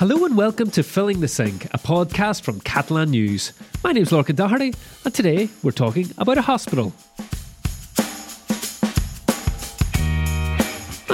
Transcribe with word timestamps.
Hello 0.00 0.24
and 0.24 0.34
welcome 0.34 0.70
to 0.70 0.82
Filling 0.82 1.20
the 1.20 1.28
Sink, 1.28 1.66
a 1.66 1.78
podcast 1.78 2.40
from 2.40 2.58
Catalan 2.60 3.10
News. 3.10 3.52
My 3.84 3.92
name's 3.92 4.08
Lorcan 4.08 4.34
Doherty, 4.34 4.72
and 5.04 5.14
today 5.14 5.50
we're 5.62 5.72
talking 5.72 6.08
about 6.16 6.38
a 6.38 6.40
hospital. 6.40 6.94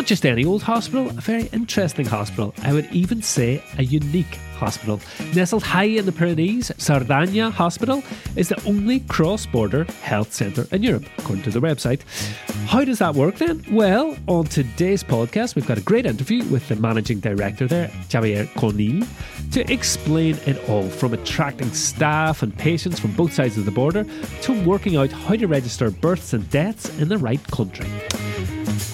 Just 0.06 0.24
any 0.24 0.44
old 0.44 0.62
hospital, 0.62 1.10
a 1.10 1.14
very 1.14 1.46
interesting 1.46 2.06
hospital. 2.06 2.54
I 2.62 2.72
would 2.72 2.86
even 2.92 3.22
say 3.22 3.60
a 3.76 3.82
unique 3.82 4.38
hospital. 4.54 5.00
Nestled 5.34 5.64
high 5.64 5.82
in 5.98 6.06
the 6.06 6.12
Pyrenees, 6.12 6.70
Cerdanya 6.78 7.50
Hospital 7.50 8.04
is 8.36 8.48
the 8.48 8.64
only 8.66 9.00
cross 9.00 9.46
border 9.46 9.82
health 10.02 10.32
centre 10.32 10.68
in 10.70 10.84
Europe, 10.84 11.06
according 11.18 11.42
to 11.42 11.50
the 11.50 11.58
website. 11.58 12.02
How 12.68 12.84
does 12.84 13.00
that 13.00 13.16
work 13.16 13.34
then? 13.38 13.64
Well, 13.68 14.16
on 14.28 14.44
today's 14.44 15.02
podcast, 15.02 15.56
we've 15.56 15.66
got 15.66 15.76
a 15.76 15.80
great 15.82 16.06
interview 16.06 16.44
with 16.44 16.68
the 16.68 16.76
managing 16.76 17.18
director 17.18 17.66
there, 17.66 17.88
Javier 18.08 18.46
Conill, 18.54 19.04
to 19.50 19.72
explain 19.72 20.38
it 20.46 20.68
all 20.68 20.88
from 20.88 21.14
attracting 21.14 21.72
staff 21.72 22.44
and 22.44 22.56
patients 22.56 23.00
from 23.00 23.10
both 23.16 23.32
sides 23.32 23.58
of 23.58 23.64
the 23.64 23.72
border 23.72 24.06
to 24.42 24.64
working 24.64 24.96
out 24.96 25.10
how 25.10 25.34
to 25.34 25.48
register 25.48 25.90
births 25.90 26.32
and 26.32 26.48
deaths 26.48 26.96
in 27.00 27.08
the 27.08 27.18
right 27.18 27.44
country. 27.48 27.88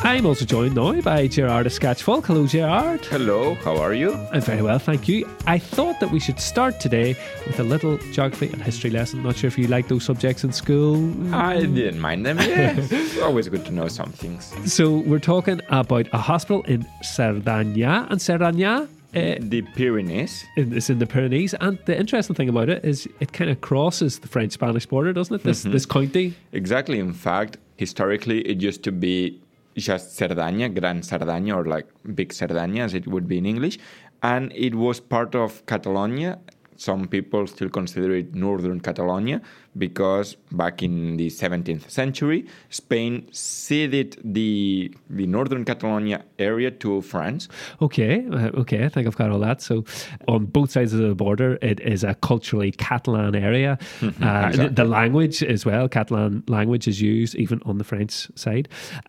I'm 0.03 0.27
also 0.27 0.45
joined 0.45 0.75
now 0.75 1.01
by 1.01 1.27
Gerard 1.27 1.67
Escaich 1.67 2.03
Folch. 2.03 2.27
Hello, 2.27 2.47
Gerard. 2.47 3.05
Hello, 3.07 3.55
how 3.57 3.77
are 3.77 3.95
you? 3.95 4.15
I'm 4.33 4.41
very 4.41 4.63
well, 4.63 4.79
thank 4.79 5.09
you. 5.09 5.29
I 5.47 5.59
thought 5.59 6.01
that 6.01 6.11
we 6.11 6.21
should 6.21 6.41
start 6.41 6.81
today 6.81 7.17
with 7.47 7.59
a 7.61 7.63
little 7.63 7.99
geography 8.13 8.49
and 8.49 8.63
history 8.63 8.91
lesson. 8.91 9.23
Not 9.23 9.37
sure 9.37 9.49
if 9.49 9.59
you 9.59 9.69
like 9.69 9.89
those 9.89 10.05
subjects 10.05 10.45
in 10.45 10.53
school. 10.53 10.97
I 11.35 11.61
didn't 11.61 12.01
mind 12.01 12.27
them, 12.27 12.39
yeah. 12.41 12.75
it's 12.77 13.19
always 13.19 13.49
good 13.49 13.65
to 13.67 13.73
know 13.73 13.89
some 13.89 14.11
things. 14.13 14.53
So, 14.73 14.99
we're 14.99 15.19
talking 15.19 15.61
about 15.69 16.09
a 16.13 16.19
hospital 16.19 16.63
in 16.63 16.87
Cerdanya, 17.03 18.11
and 18.11 18.21
Cerdanya 18.21 18.89
uh, 19.15 19.37
the 19.41 19.63
Pyrenees. 19.75 20.45
It's 20.57 20.91
in 20.91 20.99
the 20.99 21.07
Pyrenees, 21.07 21.55
and 21.61 21.79
the 21.85 21.99
interesting 21.99 22.35
thing 22.35 22.49
about 22.49 22.69
it 22.69 22.85
is 22.85 23.09
it 23.21 23.33
kind 23.33 23.51
of 23.51 23.61
crosses 23.61 24.19
the 24.19 24.29
French-Spanish 24.29 24.87
border, 24.87 25.13
doesn't 25.13 25.37
it? 25.37 25.43
This 25.43 25.63
mm-hmm. 25.63 25.73
this 25.73 25.87
county. 25.87 26.35
Exactly. 26.53 26.99
In 26.99 27.13
fact, 27.13 27.59
historically, 27.77 28.41
it 28.41 28.61
used 28.61 28.83
to 28.85 28.93
be 28.93 29.39
just 29.77 30.19
Cerdanya, 30.19 30.75
Gran 30.75 31.01
Cerdanya, 31.01 31.57
or 31.57 31.65
like 31.65 31.87
Big 32.15 32.31
Cerdanya, 32.31 32.81
as 32.81 32.95
it 32.95 33.07
would 33.07 33.27
be 33.29 33.39
in 33.39 33.47
English. 33.47 33.79
And 34.23 34.53
it 34.55 34.75
was 34.75 35.01
part 35.01 35.35
of 35.35 35.65
Catalonia. 35.67 36.39
Some 36.77 37.07
people 37.09 37.47
still 37.47 37.69
consider 37.69 38.15
it 38.15 38.35
Northern 38.35 38.81
Catalonia 38.81 39.41
because 39.77 40.37
back 40.51 40.83
in 40.83 41.17
the 41.17 41.29
17th 41.29 41.91
century, 41.91 42.47
Spain 42.69 43.27
ceded 43.33 44.19
the 44.23 44.95
the 45.09 45.27
northern 45.27 45.65
Catalonia 45.65 46.25
area 46.39 46.71
to 46.71 47.01
France. 47.03 47.49
Okay, 47.81 48.27
uh, 48.31 48.51
okay, 48.61 48.85
I 48.85 48.89
think 48.89 49.07
I've 49.07 49.17
got 49.17 49.31
all 49.31 49.39
that. 49.41 49.63
So, 49.63 49.85
on 50.29 50.47
both 50.47 50.71
sides 50.71 50.93
of 50.93 51.01
the 51.01 51.15
border, 51.15 51.59
it 51.63 51.81
is 51.81 52.05
a 52.05 52.15
culturally 52.17 52.73
Catalan 52.73 53.35
area. 53.35 53.79
Mm-hmm, 54.01 54.23
uh, 54.25 54.49
exactly. 54.49 54.69
the, 54.69 54.75
the, 54.75 54.85
language 54.85 55.43
as 55.43 55.65
well, 55.65 55.89
Catalan 55.89 56.45
language 56.49 56.87
is 56.87 57.01
used 57.01 57.35
even 57.37 57.63
on 57.65 57.79
the 57.79 57.85
French 57.85 58.31
side. 58.37 58.69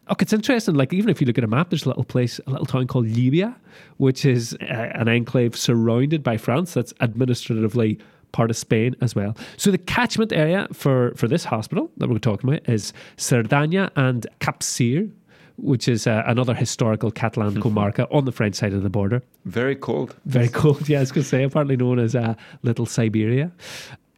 Okay, 0.09 0.23
it's 0.23 0.33
interesting. 0.33 0.75
Like 0.75 0.93
even 0.93 1.09
if 1.09 1.19
you 1.19 1.27
look 1.27 1.37
at 1.37 1.43
a 1.43 1.47
map, 1.47 1.69
there's 1.69 1.85
a 1.85 1.89
little 1.89 2.05
place, 2.05 2.39
a 2.47 2.51
little 2.51 2.65
town 2.65 2.87
called 2.87 3.07
Llívia, 3.07 3.55
which 3.97 4.25
is 4.25 4.55
uh, 4.61 4.91
an 4.93 5.09
enclave 5.09 5.57
surrounded 5.57 6.23
by 6.23 6.37
France. 6.37 6.73
That's 6.73 6.93
administratively 7.01 7.99
part 8.33 8.49
of 8.49 8.57
Spain 8.57 8.95
as 8.99 9.15
well. 9.15 9.37
So 9.55 9.71
the 9.71 9.77
catchment 9.77 10.33
area 10.33 10.67
for, 10.73 11.13
for 11.15 11.29
this 11.29 11.45
hospital 11.45 11.89
that 11.97 12.09
we're 12.09 12.17
talking 12.17 12.49
about 12.49 12.67
is 12.67 12.91
Cerdanya 13.15 13.89
and 13.95 14.27
Capcir, 14.41 15.09
which 15.57 15.87
is 15.87 16.05
uh, 16.05 16.23
another 16.25 16.53
historical 16.53 17.11
Catalan 17.11 17.61
comarca 17.61 18.07
on 18.11 18.25
the 18.25 18.31
French 18.33 18.55
side 18.55 18.73
of 18.73 18.83
the 18.83 18.89
border. 18.89 19.23
Very 19.45 19.75
cold. 19.75 20.15
Very 20.25 20.49
cold, 20.49 20.89
yeah, 20.89 20.97
I 20.97 21.01
was 21.01 21.11
going 21.11 21.23
to 21.23 21.29
say, 21.29 21.43
apparently 21.43 21.77
known 21.77 21.99
as 21.99 22.15
uh, 22.15 22.35
Little 22.63 22.85
Siberia. 22.85 23.51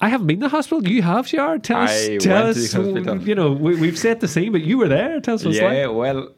I 0.01 0.09
haven't 0.09 0.28
been 0.28 0.39
to 0.39 0.45
the 0.45 0.50
hospital. 0.50 0.85
You 0.88 1.01
have, 1.03 1.28
Gerard. 1.28 1.63
Tell 1.63 1.81
us. 1.81 2.09
I 2.09 2.18
tell 2.18 2.47
us. 2.47 2.73
You 2.73 3.35
know, 3.35 3.51
we, 3.53 3.88
have 3.88 3.97
set 3.97 4.19
the 4.19 4.28
scene, 4.28 4.51
but 4.51 4.62
you 4.62 4.78
were 4.78 4.89
there. 4.89 5.22
Tell 5.22 5.35
us 5.35 5.45
what's 5.45 5.57
yeah, 5.57 5.88
like. 5.88 5.95
well, 5.95 6.31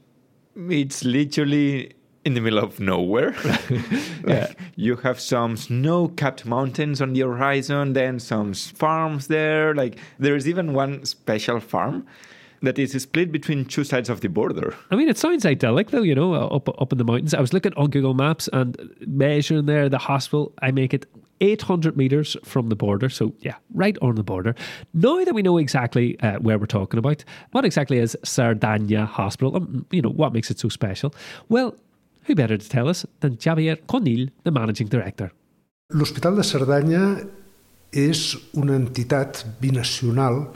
it's 0.70 1.04
literally 1.04 1.94
in 2.28 2.34
the 2.34 2.42
middle 2.42 2.60
of 2.60 2.80
nowhere. 2.80 3.32
like 3.46 4.28
yeah. 4.28 4.52
You 4.76 4.98
have 4.98 5.20
some 5.20 5.56
snow 5.56 6.10
capped 6.10 6.46
mountains 6.46 7.02
on 7.02 7.14
the 7.14 7.22
horizon, 7.22 7.94
then 7.94 8.20
some 8.20 8.54
farms 8.54 9.28
there. 9.28 9.74
Like 9.74 9.98
there's 10.20 10.48
even 10.48 10.74
one 10.74 11.06
special 11.06 11.62
farm 11.62 12.06
that 12.62 12.78
is 12.78 12.92
split 13.02 13.32
between 13.32 13.64
two 13.64 13.86
sides 13.86 14.10
of 14.10 14.20
the 14.20 14.28
border. 14.28 14.76
I 14.92 14.96
mean, 14.98 15.08
it 15.08 15.18
sounds 15.18 15.46
idyllic 15.46 15.92
though, 15.92 16.02
you 16.02 16.16
know, 16.16 16.34
up 16.34 16.68
up 16.82 16.92
in 16.92 16.98
the 16.98 17.06
mountains. 17.06 17.34
I 17.34 17.40
was 17.40 17.54
looking 17.54 17.74
on 17.76 17.90
Google 17.90 18.14
Maps 18.14 18.50
and 18.52 18.78
measuring 19.08 19.66
there 19.66 19.88
the 19.88 19.98
hospital. 19.98 20.52
I 20.62 20.72
make 20.72 20.94
it 20.94 21.06
800 21.40 21.96
meters 21.96 22.36
from 22.44 22.70
the 22.70 22.76
border. 22.76 23.10
So, 23.10 23.34
yeah, 23.40 23.56
right 23.74 23.98
on 24.02 24.16
the 24.16 24.24
border. 24.24 24.56
Now 24.94 25.24
that 25.24 25.34
we 25.34 25.42
know 25.42 25.58
exactly 25.58 26.20
uh, 26.22 26.40
where 26.40 26.58
we're 26.58 26.66
talking 26.66 26.98
about, 26.98 27.24
what 27.52 27.64
exactly 27.64 28.00
is 28.00 28.18
Cerdanya 28.26 29.06
Hospital? 29.06 29.56
Um, 29.56 29.86
you 29.92 30.02
know, 30.02 30.10
what 30.10 30.34
makes 30.34 30.50
it 30.50 30.60
so 30.60 30.70
special? 30.70 31.14
Well, 31.50 31.76
who 32.28 32.36
better 32.36 32.58
to 32.58 32.70
tell 32.70 32.88
us 32.88 33.06
than 33.22 33.40
Xavier 33.40 33.78
Conill, 33.88 34.28
the 34.44 34.52
managing 34.52 34.88
director? 34.88 35.32
L'Hospital 35.90 36.36
de 36.36 36.44
Cerdanya 36.44 37.04
és 37.96 38.36
una 38.54 38.76
entitat 38.76 39.46
binacional 39.62 40.50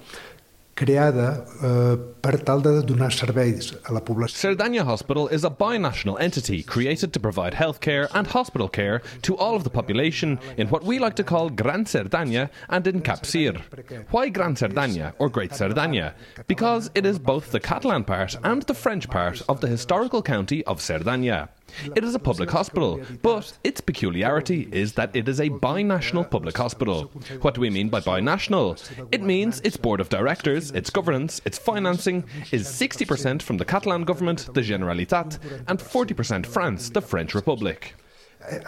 creada 0.81 1.45
eh, 1.61 1.97
per 2.21 2.39
tal 2.43 2.61
de 2.61 2.81
donar 2.81 3.11
serveis 3.13 3.71
a 3.85 3.93
la 3.93 4.01
població. 4.01 4.49
Cerdanya 4.49 4.83
Hospital 4.87 5.27
is 5.27 5.43
a 5.43 5.49
binational 5.49 6.19
entity 6.19 6.63
created 6.63 7.13
to 7.13 7.19
provide 7.19 7.53
healthcare 7.53 8.07
and 8.13 8.27
hospital 8.27 8.67
care 8.67 9.01
to 9.21 9.37
all 9.37 9.55
of 9.55 9.63
the 9.63 9.69
population 9.69 10.39
in 10.57 10.67
what 10.69 10.83
we 10.83 10.97
like 10.97 11.15
to 11.15 11.23
call 11.23 11.49
Gran 11.49 11.85
Cerdanya 11.85 12.49
and 12.69 12.87
in 12.87 13.01
Capcir. 13.01 13.61
Why 14.09 14.29
Gran 14.29 14.55
Cerdanya 14.55 15.13
or 15.19 15.29
Great 15.29 15.51
Cerdanya? 15.51 16.13
Because 16.47 16.89
it 16.95 17.05
is 17.05 17.19
both 17.19 17.51
the 17.51 17.59
Catalan 17.59 18.03
part 18.03 18.35
and 18.43 18.63
the 18.63 18.73
French 18.73 19.07
part 19.07 19.41
of 19.47 19.61
the 19.61 19.67
historical 19.67 20.21
county 20.21 20.63
of 20.65 20.79
Cerdanya. 20.79 21.49
It 21.95 22.03
is 22.03 22.15
a 22.15 22.19
public 22.19 22.49
hospital, 22.49 22.99
but 23.21 23.53
its 23.63 23.81
peculiarity 23.81 24.67
is 24.71 24.93
that 24.93 25.15
it 25.15 25.27
is 25.27 25.39
a 25.39 25.49
binational 25.49 26.29
public 26.29 26.57
hospital. 26.57 27.11
What 27.41 27.53
do 27.55 27.61
we 27.61 27.69
mean 27.69 27.89
by 27.89 28.01
binational? 28.01 28.77
It 29.11 29.21
means 29.21 29.61
its 29.61 29.77
board 29.77 29.99
of 29.99 30.09
directors, 30.09 30.71
its 30.71 30.89
governance, 30.89 31.41
its 31.45 31.57
financing 31.57 32.23
is 32.51 32.67
60% 32.67 33.41
from 33.41 33.57
the 33.57 33.65
Catalan 33.65 34.03
government, 34.03 34.49
the 34.53 34.61
Generalitat, 34.61 35.39
and 35.67 35.79
40% 35.79 36.45
France, 36.45 36.89
the 36.89 37.01
French 37.01 37.33
Republic. 37.35 37.95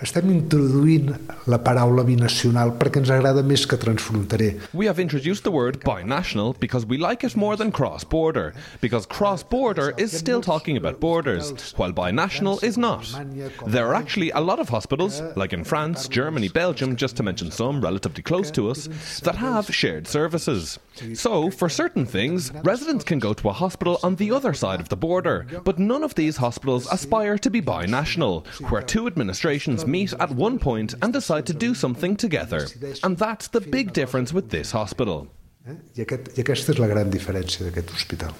Estem 0.01 0.29
introduint 0.31 1.15
la 1.49 1.57
paraula 1.63 2.03
binacional 2.05 2.75
perquè 2.77 3.01
ens 3.01 3.11
agrada 3.13 3.41
més 3.43 3.65
que 3.67 3.77
transfronterer. 3.79 4.51
We 4.73 4.87
have 4.87 4.99
introduced 4.99 5.43
the 5.43 5.51
word 5.51 5.81
binational 5.83 6.53
because 6.59 6.85
we 6.85 6.97
like 6.97 7.23
it 7.25 7.35
more 7.35 7.57
than 7.57 7.71
cross-border, 7.71 8.53
because 8.81 9.05
cross-border 9.05 9.93
is 9.97 10.15
still 10.15 10.41
talking 10.41 10.77
about 10.77 10.99
borders, 10.99 11.73
while 11.75 11.91
binational 11.91 12.63
is 12.63 12.77
not. 12.77 13.07
There 13.65 13.87
are 13.87 13.95
actually 13.95 14.29
a 14.31 14.39
lot 14.39 14.59
of 14.59 14.69
hospitals, 14.69 15.21
like 15.35 15.53
in 15.53 15.63
France, 15.63 16.07
Germany, 16.07 16.49
Belgium, 16.49 16.95
just 16.95 17.17
to 17.17 17.23
mention 17.23 17.49
some 17.51 17.81
relatively 17.81 18.23
close 18.23 18.51
to 18.51 18.69
us, 18.69 18.87
that 19.23 19.35
have 19.35 19.73
shared 19.73 20.07
services. 20.07 20.79
So, 21.15 21.49
for 21.49 21.69
certain 21.69 22.05
things, 22.05 22.51
residents 22.63 23.03
can 23.03 23.17
go 23.17 23.33
to 23.33 23.49
a 23.49 23.53
hospital 23.53 23.99
on 24.03 24.15
the 24.15 24.31
other 24.31 24.53
side 24.53 24.79
of 24.79 24.89
the 24.89 24.95
border, 24.95 25.47
but 25.63 25.79
none 25.79 26.03
of 26.03 26.13
these 26.13 26.37
hospitals 26.37 26.87
aspire 26.91 27.37
to 27.39 27.49
be 27.49 27.61
binational, 27.61 28.45
where 28.69 28.81
two 28.83 29.07
administrations 29.07 29.62
meet 29.67 30.13
at 30.19 30.31
one 30.31 30.59
point 30.59 30.95
and 31.01 31.13
decide 31.13 31.45
to 31.47 31.53
do 31.53 31.73
something 31.73 32.15
together. 32.15 32.67
And 33.03 33.17
that's 33.17 33.47
the 33.49 33.61
big 33.61 33.93
difference 33.93 34.33
with 34.33 34.49
this 34.49 34.71
hospital. 34.71 35.27
I, 35.65 35.77
aquest, 36.03 36.33
I 36.37 36.41
aquesta 36.43 36.73
és 36.73 36.79
la 36.79 36.89
gran 36.91 37.11
diferència 37.11 37.63
d'aquest 37.63 37.93
hospital. 37.95 38.33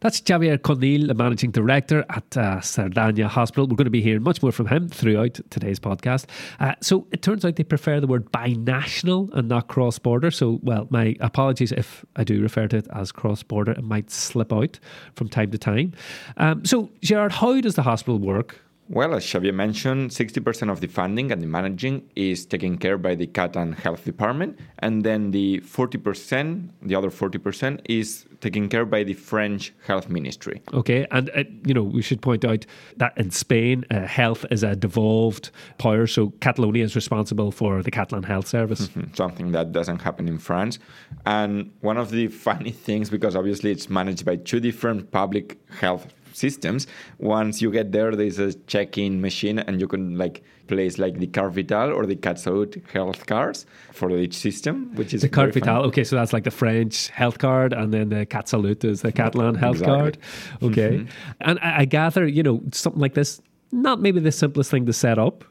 That's 0.00 0.22
Xavier 0.24 0.58
Conill, 0.58 1.08
the 1.08 1.14
managing 1.14 1.50
director 1.50 2.04
at 2.08 2.36
uh, 2.36 2.58
Cerdanya 2.58 3.26
Hospital. 3.26 3.66
We're 3.66 3.74
going 3.74 3.86
to 3.86 3.90
be 3.90 4.00
hearing 4.00 4.22
much 4.22 4.40
more 4.42 4.52
from 4.52 4.66
him 4.66 4.88
throughout 4.88 5.40
today's 5.50 5.80
podcast. 5.80 6.26
Uh, 6.60 6.74
so 6.80 7.08
it 7.10 7.22
turns 7.22 7.44
out 7.44 7.56
they 7.56 7.64
prefer 7.64 7.98
the 7.98 8.06
word 8.06 8.30
binational 8.30 9.28
and 9.34 9.48
not 9.48 9.66
cross 9.66 9.98
border. 9.98 10.30
So, 10.30 10.60
well, 10.62 10.86
my 10.90 11.16
apologies 11.18 11.72
if 11.72 12.04
I 12.14 12.22
do 12.22 12.40
refer 12.40 12.68
to 12.68 12.76
it 12.76 12.86
as 12.94 13.10
cross 13.10 13.42
border. 13.42 13.72
It 13.72 13.82
might 13.82 14.12
slip 14.12 14.52
out 14.52 14.78
from 15.14 15.28
time 15.28 15.50
to 15.50 15.58
time. 15.58 15.94
Um, 16.36 16.64
so, 16.64 16.90
Gerard, 17.02 17.32
how 17.32 17.60
does 17.60 17.74
the 17.74 17.82
hospital 17.82 18.20
work? 18.20 18.60
Well, 18.90 19.14
as 19.14 19.28
Xavier 19.28 19.52
mentioned, 19.52 20.10
60% 20.10 20.70
of 20.70 20.80
the 20.80 20.86
funding 20.86 21.30
and 21.30 21.42
the 21.42 21.46
managing 21.46 22.08
is 22.16 22.46
taken 22.46 22.78
care 22.78 22.96
by 22.96 23.14
the 23.14 23.26
Catalan 23.26 23.72
Health 23.72 24.04
Department, 24.04 24.58
and 24.78 25.04
then 25.04 25.30
the 25.30 25.60
40%, 25.60 26.70
the 26.80 26.94
other 26.94 27.10
40%, 27.10 27.80
is 27.84 28.24
taken 28.40 28.68
care 28.68 28.86
by 28.86 29.04
the 29.04 29.12
French 29.12 29.74
Health 29.86 30.08
Ministry. 30.08 30.62
Okay, 30.72 31.06
and 31.10 31.28
uh, 31.30 31.44
you 31.64 31.74
know 31.74 31.82
we 31.82 32.02
should 32.02 32.22
point 32.22 32.44
out 32.44 32.64
that 32.96 33.12
in 33.18 33.30
Spain, 33.30 33.84
uh, 33.90 34.06
health 34.06 34.46
is 34.50 34.62
a 34.62 34.74
devolved 34.76 35.50
power, 35.78 36.06
so 36.06 36.30
Catalonia 36.40 36.84
is 36.84 36.94
responsible 36.94 37.50
for 37.50 37.82
the 37.82 37.90
Catalan 37.90 38.22
Health 38.22 38.48
Service. 38.48 38.88
Mm-hmm. 38.88 39.14
Something 39.14 39.52
that 39.52 39.72
doesn't 39.72 40.00
happen 40.00 40.28
in 40.28 40.38
France. 40.38 40.78
And 41.26 41.72
one 41.80 41.98
of 41.98 42.10
the 42.10 42.28
funny 42.48 42.70
things, 42.70 43.10
because 43.10 43.36
obviously 43.36 43.70
it's 43.70 43.90
managed 43.90 44.24
by 44.24 44.36
two 44.36 44.60
different 44.60 45.10
public 45.10 45.58
health 45.70 46.06
systems. 46.38 46.86
Once 47.18 47.60
you 47.62 47.70
get 47.70 47.92
there, 47.92 48.14
there's 48.14 48.38
a 48.38 48.52
check-in 48.72 49.20
machine, 49.20 49.58
and 49.58 49.80
you 49.80 49.88
can 49.88 50.16
like 50.16 50.42
place 50.68 50.98
like 50.98 51.18
the 51.18 51.26
Carte 51.26 51.54
Vitale 51.54 51.92
or 51.92 52.04
the 52.06 52.16
CatSalut 52.16 52.86
health 52.90 53.24
cards 53.26 53.66
for 53.92 54.10
each 54.10 54.34
system, 54.34 54.94
which 54.94 55.14
is 55.14 55.22
The 55.22 55.28
fun. 55.28 55.50
Vital, 55.52 55.84
okay, 55.86 56.04
so 56.04 56.14
that's 56.16 56.32
like 56.32 56.44
the 56.44 56.50
French 56.50 57.08
health 57.08 57.38
card, 57.38 57.72
and 57.72 57.92
then 57.94 58.10
the 58.10 58.26
CatSalut 58.26 58.84
is 58.84 59.02
the 59.02 59.12
Catalan 59.12 59.54
health 59.54 59.76
Exactly. 59.80 60.12
Mm-hmm. 60.12 60.58
card. 60.60 60.72
Okay. 60.72 61.06
And 61.40 61.58
I, 61.60 61.80
I 61.80 61.84
gather, 61.86 62.26
you 62.26 62.42
know, 62.42 62.62
something 62.72 63.00
like 63.00 63.14
this, 63.14 63.40
not 63.72 64.00
maybe 64.00 64.20
the 64.20 64.32
simplest 64.32 64.70
thing 64.70 64.86
to 64.86 64.92
set 64.92 65.18
up. 65.18 65.44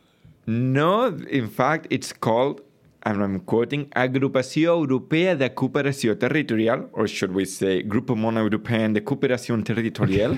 No, 0.45 1.07
in 1.29 1.47
fact, 1.49 1.87
it's 1.89 2.13
called, 2.13 2.61
and 3.07 3.23
I'm 3.23 3.39
quoting, 3.39 3.89
Agrupació 3.95 4.75
Europea 4.75 5.35
de 5.35 5.49
Cooperació 5.49 6.19
Territorial, 6.19 6.89
or 6.91 7.07
should 7.07 7.33
we 7.33 7.45
say 7.45 7.81
Grupo 7.81 8.15
Monoeuropeu 8.15 8.93
de 8.93 9.01
Cooperación 9.01 9.63
Territorial? 9.63 10.37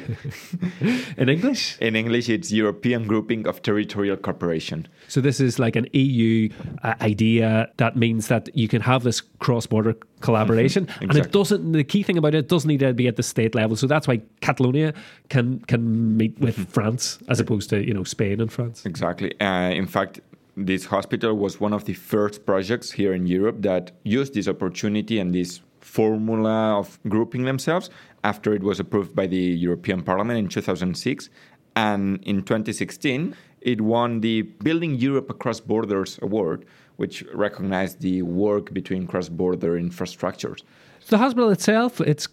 In 1.18 1.30
English? 1.30 1.78
In 1.82 1.96
English, 1.96 2.30
it's 2.30 2.52
European 2.52 3.08
Grouping 3.08 3.48
of 3.48 3.64
Territorial 3.64 4.18
Cooperation. 4.18 4.88
So 5.08 5.20
this 5.20 5.40
is 5.40 5.58
like 5.58 5.76
an 5.76 5.88
EU 5.94 6.50
uh, 6.84 6.94
idea 7.02 7.70
that 7.78 7.96
means 7.96 8.28
that 8.28 8.56
you 8.56 8.68
can 8.68 8.82
have 8.82 9.04
this 9.04 9.22
cross-border 9.40 9.96
collaboration, 10.22 10.88
and 11.02 11.16
it 11.18 11.32
doesn't. 11.32 11.72
The 11.72 11.84
key 11.84 12.04
thing 12.04 12.18
about 12.18 12.36
it, 12.36 12.40
it 12.40 12.50
doesn't 12.50 12.68
need 12.68 12.82
to 12.82 12.94
be 12.94 13.08
at 13.08 13.16
the 13.16 13.24
state 13.24 13.56
level. 13.56 13.76
So 13.78 13.88
that's 13.88 14.08
why 14.08 14.22
Catalonia 14.42 14.94
can 15.30 15.60
can 15.62 16.18
meet 16.18 16.38
with 16.40 16.70
France 16.70 17.18
as 17.30 17.40
opposed 17.40 17.70
to 17.72 17.84
you 17.84 17.94
know 17.94 18.04
Spain 18.04 18.42
and 18.42 18.52
France. 18.52 18.86
Exactly. 18.86 19.40
Uh, 19.40 19.72
in 19.72 19.88
fact, 19.88 20.20
this 20.66 20.86
hospital 20.86 21.36
was 21.36 21.60
one 21.60 21.74
of 21.74 21.86
the 21.86 21.94
first 21.94 22.46
projects 22.46 22.92
here 22.92 23.14
in 23.14 23.26
Europe 23.28 23.62
that 23.62 23.92
used 24.04 24.34
this 24.34 24.48
opportunity 24.48 25.20
and 25.20 25.34
this 25.34 25.62
formula 25.80 26.78
of 26.78 27.00
grouping 27.08 27.46
themselves 27.46 27.90
after 28.24 28.54
it 28.54 28.62
was 28.62 28.80
approved 28.80 29.16
by 29.16 29.26
the 29.26 29.38
European 29.38 30.04
Parliament 30.04 30.38
in 30.38 30.50
2006. 30.50 31.30
And 31.76 32.22
in 32.24 32.44
2016, 32.44 33.36
it 33.62 33.82
won 33.82 34.20
the 34.20 34.42
Building 34.42 34.96
Europe 34.96 35.30
Across 35.30 35.62
Borders 35.62 36.20
Award, 36.22 36.66
which 36.98 37.24
recognized 37.34 38.02
the 38.02 38.22
work 38.24 38.74
between 38.74 39.08
cross 39.08 39.30
border 39.30 39.80
infrastructures. 39.80 40.62
The 41.10 41.18
hospital 41.18 41.50
itself, 41.50 42.00
it's 42.02 42.28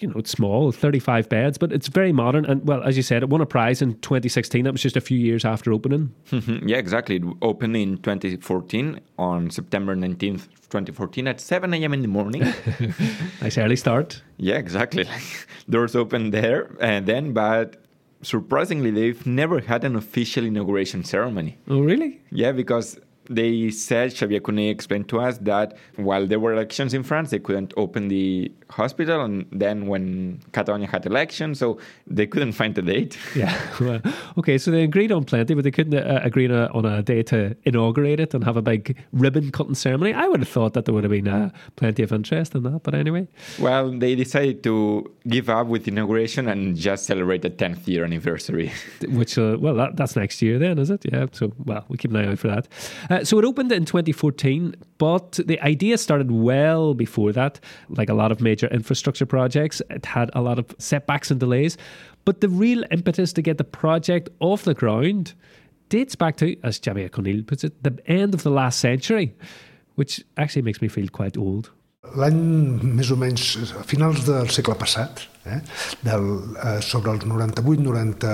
you 0.00 0.08
know 0.08 0.14
it's 0.16 0.30
small, 0.30 0.70
thirty-five 0.72 1.28
beds, 1.28 1.58
but 1.58 1.72
it's 1.72 1.88
very 1.88 2.12
modern. 2.12 2.44
And 2.44 2.66
well, 2.66 2.82
as 2.84 2.96
you 2.96 3.02
said, 3.02 3.22
it 3.22 3.28
won 3.28 3.40
a 3.40 3.46
prize 3.46 3.82
in 3.82 3.94
2016. 4.00 4.64
That 4.64 4.72
was 4.72 4.82
just 4.82 4.96
a 4.96 5.00
few 5.00 5.18
years 5.18 5.44
after 5.44 5.72
opening. 5.72 6.14
Mhm. 6.30 6.68
Yeah, 6.68 6.76
exactly. 6.78 7.16
It 7.16 7.24
opened 7.42 7.76
in 7.76 7.96
2014 7.98 9.00
on 9.18 9.50
September 9.50 9.96
19th, 9.96 10.48
2014 10.70 11.26
at 11.26 11.40
7 11.40 11.74
a.m. 11.74 11.92
in 11.94 12.02
the 12.02 12.08
morning. 12.08 12.42
Nice 13.42 13.58
early 13.58 13.76
start. 13.76 14.22
Yeah, 14.36 14.56
exactly. 14.58 15.04
Like 15.04 15.46
doors 15.70 15.96
open 15.96 16.30
there 16.30 16.70
and 16.80 17.06
then, 17.06 17.32
but 17.32 17.82
surprisingly, 18.22 18.90
they've 18.90 19.26
never 19.26 19.60
had 19.60 19.82
an 19.84 19.96
official 19.96 20.44
inauguration 20.44 21.04
ceremony. 21.04 21.58
Oh, 21.68 21.80
really? 21.80 22.20
Yeah, 22.30 22.52
because 22.52 22.98
they 23.30 23.70
said 23.70 24.12
Xavier 24.12 24.40
Conill 24.40 24.70
explained 24.70 25.08
to 25.08 25.20
us 25.20 25.38
that 25.38 25.76
while 25.96 26.26
there 26.26 26.40
were 26.40 26.52
elections 26.52 26.92
in 26.92 27.04
France, 27.04 27.30
they 27.30 27.38
couldn't 27.38 27.72
open 27.76 28.08
the 28.08 28.52
hospital, 28.70 29.20
and 29.22 29.46
then 29.52 29.86
when 29.86 30.40
Catalonia 30.52 30.88
had 30.88 31.06
elections, 31.06 31.58
so 31.58 31.78
they 32.06 32.26
couldn't 32.26 32.52
find 32.52 32.76
a 32.78 32.82
date. 32.82 33.18
Yeah. 33.40 33.56
Well, 33.80 34.02
okay, 34.38 34.58
so 34.58 34.70
they 34.70 34.82
agreed 34.82 35.12
on 35.12 35.24
plenty, 35.24 35.54
but 35.54 35.64
they 35.64 35.70
couldn't 35.70 35.94
uh, 35.94 36.20
agree 36.22 36.46
on 36.46 36.52
a, 36.52 36.66
on 36.74 36.84
a 36.84 37.00
day 37.02 37.22
to 37.24 37.56
inaugurate 37.64 38.20
it 38.20 38.34
and 38.34 38.44
have 38.44 38.56
a 38.56 38.62
big 38.62 38.98
ribbon 39.12 39.50
cutting 39.50 39.74
ceremony. 39.74 40.12
I 40.12 40.26
would 40.26 40.40
have 40.40 40.48
thought 40.48 40.74
that 40.74 40.84
there 40.84 40.92
would 40.92 41.04
have 41.04 41.10
been 41.10 41.28
uh, 41.28 41.50
plenty 41.76 42.02
of 42.02 42.12
interest 42.12 42.54
in 42.54 42.64
that, 42.64 42.82
but 42.82 42.94
anyway. 42.94 43.28
Well, 43.58 43.92
they 43.92 44.14
decided 44.14 44.62
to 44.64 45.10
give 45.28 45.48
up 45.48 45.68
with 45.68 45.88
inauguration 45.88 46.48
and 46.48 46.76
just 46.76 47.06
celebrate 47.06 47.42
the 47.42 47.50
10th 47.50 47.86
year 47.86 48.04
anniversary. 48.04 48.72
Which, 49.08 49.38
uh, 49.38 49.56
well, 49.58 49.74
that, 49.74 49.96
that's 49.96 50.16
next 50.16 50.42
year 50.42 50.58
then, 50.58 50.78
is 50.78 50.90
it? 50.90 51.04
Yeah. 51.10 51.26
So, 51.32 51.52
well, 51.64 51.84
we 51.88 51.96
keep 51.96 52.10
an 52.10 52.16
eye 52.16 52.32
out 52.32 52.38
for 52.38 52.48
that. 52.48 52.68
Uh, 53.08 53.24
so 53.24 53.38
it 53.38 53.44
opened 53.44 53.72
in 53.72 53.84
2014, 53.84 54.74
but 54.98 55.38
the 55.46 55.60
idea 55.62 55.96
started 55.96 56.30
well 56.30 56.94
before 56.94 57.32
that. 57.32 57.60
Like 57.88 58.08
a 58.08 58.14
lot 58.14 58.32
of 58.32 58.40
major 58.40 58.59
infrastructure 58.68 59.26
projects, 59.26 59.80
it 59.90 60.06
had 60.06 60.30
a 60.34 60.40
lot 60.40 60.58
of 60.58 60.74
setbacks 60.78 61.30
and 61.30 61.40
delays. 61.40 61.76
But 62.24 62.40
the 62.40 62.48
real 62.48 62.84
impetus 62.90 63.32
to 63.34 63.42
get 63.42 63.58
the 63.58 63.64
project 63.64 64.28
off 64.40 64.64
the 64.64 64.74
ground 64.74 65.34
dates 65.88 66.14
back 66.14 66.36
to, 66.36 66.56
as 66.62 66.80
Xavier 66.82 67.08
Conill 67.08 67.42
puts 67.42 67.64
it, 67.64 67.82
the 67.82 67.98
end 68.06 68.34
of 68.34 68.42
the 68.42 68.50
last 68.50 68.80
century, 68.80 69.34
which 69.94 70.24
actually 70.36 70.62
makes 70.62 70.80
me 70.80 70.88
feel 70.88 71.08
quite 71.08 71.36
old. 71.36 71.70
L'any 72.16 72.38
més 72.98 73.10
o 73.12 73.16
menys 73.20 73.72
a 73.76 73.82
finals 73.86 74.24
del 74.26 74.48
segle 74.50 74.74
passat, 74.80 75.20
eh, 75.44 75.58
del, 76.02 76.24
eh, 76.56 76.80
sobre 76.80 77.12
els 77.12 77.26
98, 77.28 77.84
90, 77.84 78.32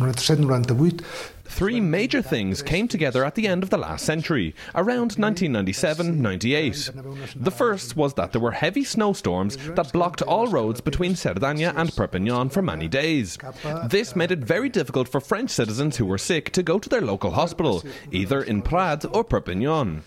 97, 0.00 0.46
98, 0.46 1.04
Three 1.44 1.80
major 1.80 2.22
things 2.22 2.62
came 2.62 2.88
together 2.88 3.26
at 3.26 3.34
the 3.34 3.46
end 3.46 3.62
of 3.62 3.68
the 3.68 3.76
last 3.76 4.06
century, 4.06 4.54
around 4.74 5.18
1997 5.18 6.22
98. 6.22 6.90
The 7.36 7.50
first 7.50 7.94
was 7.94 8.14
that 8.14 8.32
there 8.32 8.40
were 8.40 8.52
heavy 8.52 8.84
snowstorms 8.84 9.58
that 9.74 9.92
blocked 9.92 10.22
all 10.22 10.46
roads 10.46 10.80
between 10.80 11.12
Cerdanya 11.12 11.74
and 11.76 11.94
Perpignan 11.94 12.48
for 12.48 12.62
many 12.62 12.88
days. 12.88 13.36
This 13.84 14.16
made 14.16 14.30
it 14.30 14.38
very 14.38 14.70
difficult 14.70 15.10
for 15.10 15.20
French 15.20 15.50
citizens 15.50 15.98
who 15.98 16.06
were 16.06 16.16
sick 16.16 16.52
to 16.52 16.62
go 16.62 16.78
to 16.78 16.88
their 16.88 17.02
local 17.02 17.32
hospital, 17.32 17.84
either 18.10 18.42
in 18.42 18.62
Prades 18.62 19.04
or 19.04 19.22
Perpignan. 19.22 20.04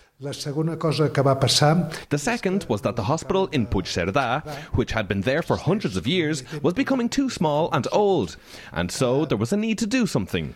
The 2.10 2.18
second 2.18 2.66
was 2.70 2.82
that 2.84 2.96
the 2.96 3.04
hospital 3.04 3.48
in 3.48 3.68
Puigcerdà, 3.68 4.48
which 4.74 4.94
had 4.94 5.10
been 5.10 5.20
there 5.20 5.42
for 5.42 5.58
hundreds 5.58 5.98
of 5.98 6.08
years, 6.08 6.42
was 6.62 6.74
becoming 6.74 7.10
too 7.10 7.30
small 7.30 7.70
and 7.74 7.86
old, 7.92 8.38
and 8.72 8.90
so 8.90 9.26
there 9.26 9.38
was 9.38 9.52
a 9.52 9.58
need 9.58 9.78
to 9.80 9.86
do 9.86 10.08
something. 10.08 10.56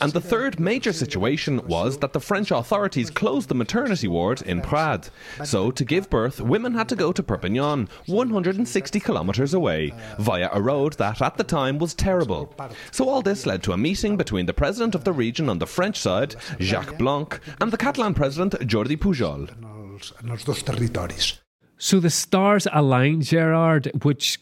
And 0.00 0.12
the 0.12 0.20
third 0.20 0.58
major 0.58 0.92
situation 0.92 1.66
was 1.66 1.98
that 1.98 2.12
the 2.12 2.20
French 2.20 2.50
authorities 2.50 3.10
closed 3.10 3.48
the 3.48 3.54
maternity 3.54 4.08
ward 4.08 4.42
in 4.42 4.60
Prades. 4.60 5.10
So, 5.44 5.70
to 5.70 5.84
give 5.84 6.10
birth, 6.10 6.40
women 6.40 6.74
had 6.74 6.88
to 6.88 6.96
go 6.96 7.12
to 7.12 7.22
Perpignan, 7.22 7.88
160 8.06 9.00
kilometres 9.00 9.54
away, 9.54 9.92
via 10.18 10.48
a 10.52 10.60
road 10.60 10.94
that 10.94 11.22
at 11.22 11.36
the 11.36 11.44
time 11.44 11.78
was 11.78 11.94
terrible. 11.94 12.54
So, 12.90 13.08
all 13.08 13.22
this 13.22 13.46
led 13.46 13.62
to 13.64 13.72
a 13.72 13.78
meeting 13.78 14.16
between 14.16 14.46
the 14.46 14.54
president 14.54 14.94
of 14.94 15.04
the 15.04 15.12
region 15.12 15.48
on 15.48 15.58
the 15.58 15.66
French 15.66 15.98
side, 15.98 16.36
Jacques 16.58 16.98
Blanc, 16.98 17.40
and 17.60 17.72
the 17.72 17.78
Catalan 17.78 18.14
president, 18.14 18.54
Jordi 18.60 18.96
Pujol. 18.96 19.48
en 19.50 19.96
els, 20.00 20.12
en 20.22 20.30
els 20.30 20.44
dos 20.44 20.62
territoris. 20.62 21.40
So 21.78 22.00
the 22.00 22.10
stars 22.10 22.66
aligned, 22.72 23.24
Gerard, 23.24 23.90
which 24.02 24.38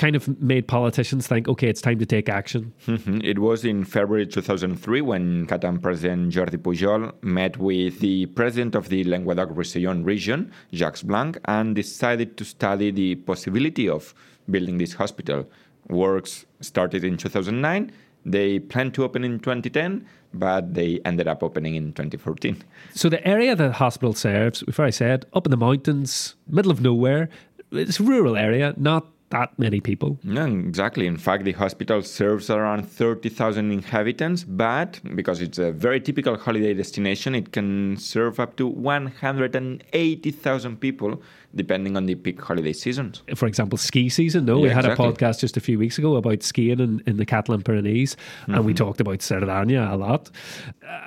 kind 0.00 0.16
of 0.16 0.40
made 0.40 0.66
politicians 0.66 1.26
think, 1.26 1.46
okay, 1.46 1.68
it's 1.68 1.82
time 1.82 1.98
to 1.98 2.06
take 2.06 2.26
action. 2.40 2.72
Mhm. 2.86 3.22
It 3.22 3.38
was 3.38 3.66
in 3.66 3.84
February 3.84 4.26
2003 4.26 5.02
when 5.02 5.46
Catalan 5.46 5.78
President 5.78 6.32
Jordi 6.32 6.56
Pujol 6.56 7.12
met 7.22 7.58
with 7.58 8.00
the 8.00 8.24
president 8.38 8.74
of 8.74 8.88
the 8.88 9.04
Languedoc-Roussillon 9.04 10.02
region, 10.02 10.50
Jacques 10.72 11.02
Blanc, 11.02 11.38
and 11.44 11.76
decided 11.76 12.38
to 12.38 12.44
study 12.44 12.90
the 12.90 13.16
possibility 13.16 13.86
of 13.90 14.14
building 14.48 14.78
this 14.78 14.94
hospital. 14.94 15.46
Works 15.90 16.46
started 16.60 17.04
in 17.04 17.18
2009. 17.18 17.92
They 18.24 18.58
planned 18.58 18.94
to 18.94 19.04
open 19.04 19.22
in 19.22 19.38
2010, 19.38 20.06
but 20.32 20.72
they 20.74 21.00
ended 21.04 21.28
up 21.28 21.42
opening 21.42 21.74
in 21.74 21.92
2014. 21.92 22.56
So 22.94 23.10
the 23.10 23.22
area 23.28 23.54
the 23.54 23.72
hospital 23.72 24.14
serves, 24.14 24.62
before 24.62 24.86
I 24.86 24.90
said, 24.90 25.26
up 25.34 25.46
in 25.46 25.50
the 25.50 25.56
mountains, 25.68 26.36
middle 26.48 26.72
of 26.72 26.80
nowhere, 26.80 27.28
it's 27.70 28.00
a 28.00 28.02
rural 28.02 28.36
area, 28.36 28.72
not 28.78 29.06
that 29.30 29.56
many 29.58 29.80
people. 29.80 30.18
No, 30.24 30.46
exactly. 30.46 31.06
In 31.06 31.16
fact, 31.16 31.44
the 31.44 31.52
hospital 31.52 32.02
serves 32.02 32.50
around 32.50 32.84
30,000 32.88 33.70
inhabitants, 33.70 34.44
but 34.44 35.00
because 35.14 35.40
it's 35.40 35.58
a 35.58 35.72
very 35.72 36.00
typical 36.00 36.36
holiday 36.36 36.74
destination, 36.74 37.34
it 37.34 37.52
can 37.52 37.96
serve 37.96 38.40
up 38.40 38.56
to 38.56 38.66
180,000 38.66 40.76
people, 40.80 41.22
depending 41.54 41.96
on 41.96 42.06
the 42.06 42.14
peak 42.14 42.40
holiday 42.40 42.72
seasons. 42.72 43.22
For 43.34 43.46
example, 43.46 43.78
ski 43.78 44.08
season. 44.08 44.44
No, 44.44 44.58
we 44.58 44.68
had 44.68 44.84
exactly. 44.84 45.06
a 45.06 45.12
podcast 45.12 45.40
just 45.40 45.56
a 45.56 45.60
few 45.60 45.78
weeks 45.78 45.98
ago 45.98 46.16
about 46.16 46.42
skiing 46.42 46.80
in, 46.80 47.02
in 47.06 47.16
the 47.16 47.26
Catalan 47.26 47.62
Pyrenees, 47.62 48.16
and 48.46 48.56
Mm-hmm. 48.56 48.66
we 48.66 48.74
talked 48.74 49.00
about 49.00 49.18
Cerdanya 49.20 49.90
a 49.92 49.96
lot. 49.96 50.30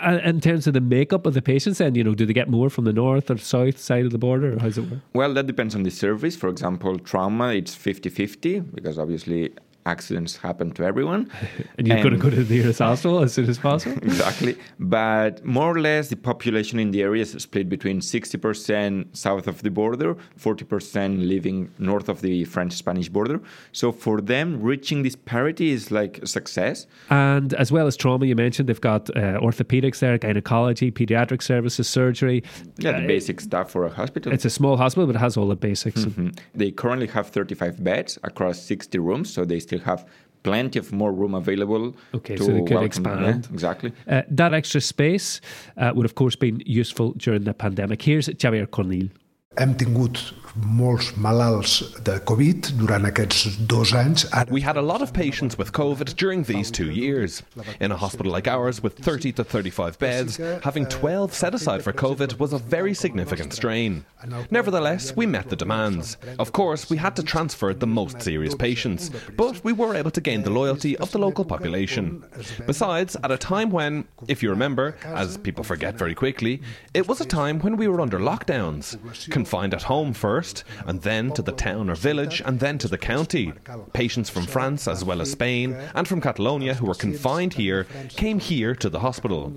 Uh, 0.01 0.19
in 0.23 0.39
terms 0.41 0.65
of 0.65 0.73
the 0.73 0.81
makeup 0.81 1.25
of 1.25 1.33
the 1.33 1.41
patients, 1.41 1.77
then, 1.77 1.95
you 1.95 2.03
know, 2.03 2.15
do 2.15 2.25
they 2.25 2.33
get 2.33 2.49
more 2.49 2.69
from 2.69 2.85
the 2.85 2.93
north 2.93 3.29
or 3.29 3.37
south 3.37 3.77
side 3.77 4.05
of 4.05 4.11
the 4.11 4.17
border, 4.17 4.55
or 4.55 4.59
how's 4.59 4.77
it 4.77 4.89
work? 4.89 4.99
Well, 5.13 5.33
that 5.33 5.47
depends 5.47 5.75
on 5.75 5.83
the 5.83 5.91
service. 5.91 6.35
For 6.35 6.49
example, 6.49 6.97
trauma, 6.99 7.53
it's 7.53 7.75
50 7.75 8.09
50, 8.13 8.59
because 8.59 8.97
obviously 8.99 9.53
accidents 9.85 10.37
happen 10.37 10.71
to 10.71 10.83
everyone. 10.83 11.29
And 11.77 11.87
you've 11.87 12.03
got 12.03 12.09
to 12.09 12.17
go 12.17 12.29
to 12.29 12.43
the 12.43 12.55
nearest 12.55 12.79
hospital 12.79 13.19
as 13.23 13.33
soon 13.33 13.49
as 13.49 13.57
possible. 13.57 13.97
exactly. 14.03 14.55
But 14.79 15.43
more 15.43 15.71
or 15.75 15.79
less, 15.79 16.09
the 16.09 16.15
population 16.15 16.79
in 16.79 16.91
the 16.91 17.01
area 17.01 17.23
is 17.23 17.31
split 17.31 17.67
between 17.67 17.99
60% 17.99 19.15
south 19.15 19.47
of 19.47 19.61
the 19.63 19.69
border, 19.71 20.15
40% 20.39 21.27
living 21.27 21.71
north 21.79 22.09
of 22.09 22.21
the 22.21 22.45
French 22.45 22.73
Spanish 22.73 23.09
border. 23.09 23.41
So 23.71 23.91
for 23.91 24.21
them, 24.21 24.61
reaching 24.61 25.03
this 25.03 25.15
parity 25.15 25.71
is 25.71 25.91
like 25.91 26.19
a 26.19 26.27
success. 26.27 26.87
And 27.09 27.53
as 27.55 27.71
well 27.71 27.87
as 27.87 27.95
trauma, 27.97 28.25
you 28.25 28.35
mentioned 28.35 28.69
they've 28.69 28.79
got 28.79 29.09
uh, 29.11 29.39
orthopedics 29.39 29.99
there, 29.99 30.17
gynecology, 30.17 30.91
pediatric 30.91 31.41
services, 31.41 31.87
surgery. 31.87 32.43
Yeah, 32.77 32.91
the 32.93 33.03
Uh, 33.03 33.07
basic 33.07 33.41
stuff 33.41 33.71
for 33.71 33.85
a 33.85 33.89
hospital. 33.89 34.31
It's 34.33 34.45
a 34.45 34.49
small 34.49 34.77
hospital, 34.77 35.07
but 35.07 35.15
it 35.15 35.19
has 35.19 35.37
all 35.37 35.47
the 35.47 35.55
basics. 35.55 36.05
Mhm. 36.05 36.37
They 36.55 36.71
currently 36.71 37.07
have 37.07 37.27
35 37.27 37.83
beds 37.83 38.17
across 38.23 38.59
60 38.61 38.97
rooms, 38.99 39.33
so 39.33 39.45
they 39.45 39.59
still 39.59 39.72
have 39.79 40.05
plenty 40.43 40.79
of 40.79 40.91
more 40.91 41.11
room 41.13 41.33
available. 41.35 41.95
Okay, 42.13 42.35
to 42.35 42.43
so 42.43 42.51
they 42.51 42.59
could 42.59 42.69
welcome- 42.71 42.85
expand. 42.85 43.45
Yeah, 43.47 43.53
exactly. 43.53 43.91
Uh, 44.07 44.21
that 44.29 44.53
extra 44.53 44.81
space 44.81 45.39
uh, 45.77 45.91
would, 45.95 46.05
of 46.05 46.15
course, 46.15 46.35
been 46.35 46.61
useful 46.65 47.13
during 47.17 47.43
the 47.45 47.53
pandemic. 47.53 48.01
Here's 48.01 48.27
Javier 48.27 48.69
Conill. 48.69 49.09
Hem 49.57 49.75
tingut 49.75 50.33
molts 50.55 51.13
malalts 51.17 51.81
de 52.03 52.19
Covid 52.19 52.77
durant 52.77 53.05
aquests 53.09 53.57
dos 53.67 53.93
anys. 53.93 54.25
We 54.51 54.61
had 54.61 54.77
a 54.77 54.81
lot 54.81 55.01
of 55.01 55.11
patients 55.11 55.57
with 55.57 55.71
COVID 55.71 56.15
during 56.15 56.43
these 56.43 56.69
two 56.69 56.91
years. 56.91 57.41
In 57.79 57.91
a 57.91 57.97
hospital 57.97 58.31
like 58.31 58.47
ours 58.47 58.81
with 58.83 58.97
30 58.97 59.31
to 59.33 59.43
35 59.43 59.97
beds, 59.97 60.37
having 60.63 60.85
12 60.85 61.33
set 61.33 61.55
aside 61.55 61.83
for 61.83 61.91
COVID 61.91 62.39
was 62.39 62.53
a 62.53 62.59
very 62.59 62.93
significant 62.93 63.53
strain. 63.53 64.05
Nevertheless, 64.51 65.15
we 65.15 65.25
met 65.25 65.49
the 65.49 65.55
demands. 65.55 66.17
Of 66.37 66.51
course, 66.51 66.89
we 66.89 66.97
had 66.97 67.15
to 67.15 67.23
transfer 67.23 67.73
the 67.73 67.87
most 67.87 68.21
serious 68.21 68.53
patients, 68.53 69.09
but 69.35 69.63
we 69.63 69.73
were 69.73 69.95
able 69.95 70.11
to 70.11 70.21
gain 70.21 70.43
the 70.43 70.51
loyalty 70.51 70.95
of 70.97 71.11
the 71.11 71.19
local 71.19 71.45
population. 71.45 72.23
Besides, 72.67 73.17
at 73.23 73.31
a 73.31 73.37
time 73.37 73.71
when, 73.71 74.05
if 74.27 74.43
you 74.43 74.49
remember, 74.51 74.97
as 75.03 75.37
people 75.37 75.63
forget 75.63 75.95
very 75.95 76.13
quickly, 76.13 76.61
it 76.93 77.07
was 77.07 77.21
a 77.21 77.25
time 77.25 77.59
when 77.59 77.75
we 77.75 77.87
were 77.87 78.01
under 78.01 78.19
lockdowns, 78.19 78.97
confined 79.31 79.73
at 79.73 79.83
home 79.83 80.13
first, 80.13 80.42
and 80.85 81.01
then 81.01 81.31
to 81.31 81.41
the 81.41 81.51
town 81.51 81.89
or 81.89 81.95
village, 81.95 82.41
and 82.45 82.59
then 82.59 82.77
to 82.79 82.87
the 82.87 82.97
county. 82.97 83.53
Patients 83.93 84.29
from 84.29 84.45
France 84.45 84.87
as 84.87 85.03
well 85.03 85.21
as 85.21 85.31
Spain 85.31 85.75
and 85.95 86.07
from 86.07 86.21
Catalonia 86.21 86.73
who 86.75 86.85
were 86.85 86.95
confined 86.95 87.53
here 87.53 87.85
came 88.09 88.39
here 88.39 88.75
to 88.75 88.89
the 88.89 88.99
hospital. 88.99 89.53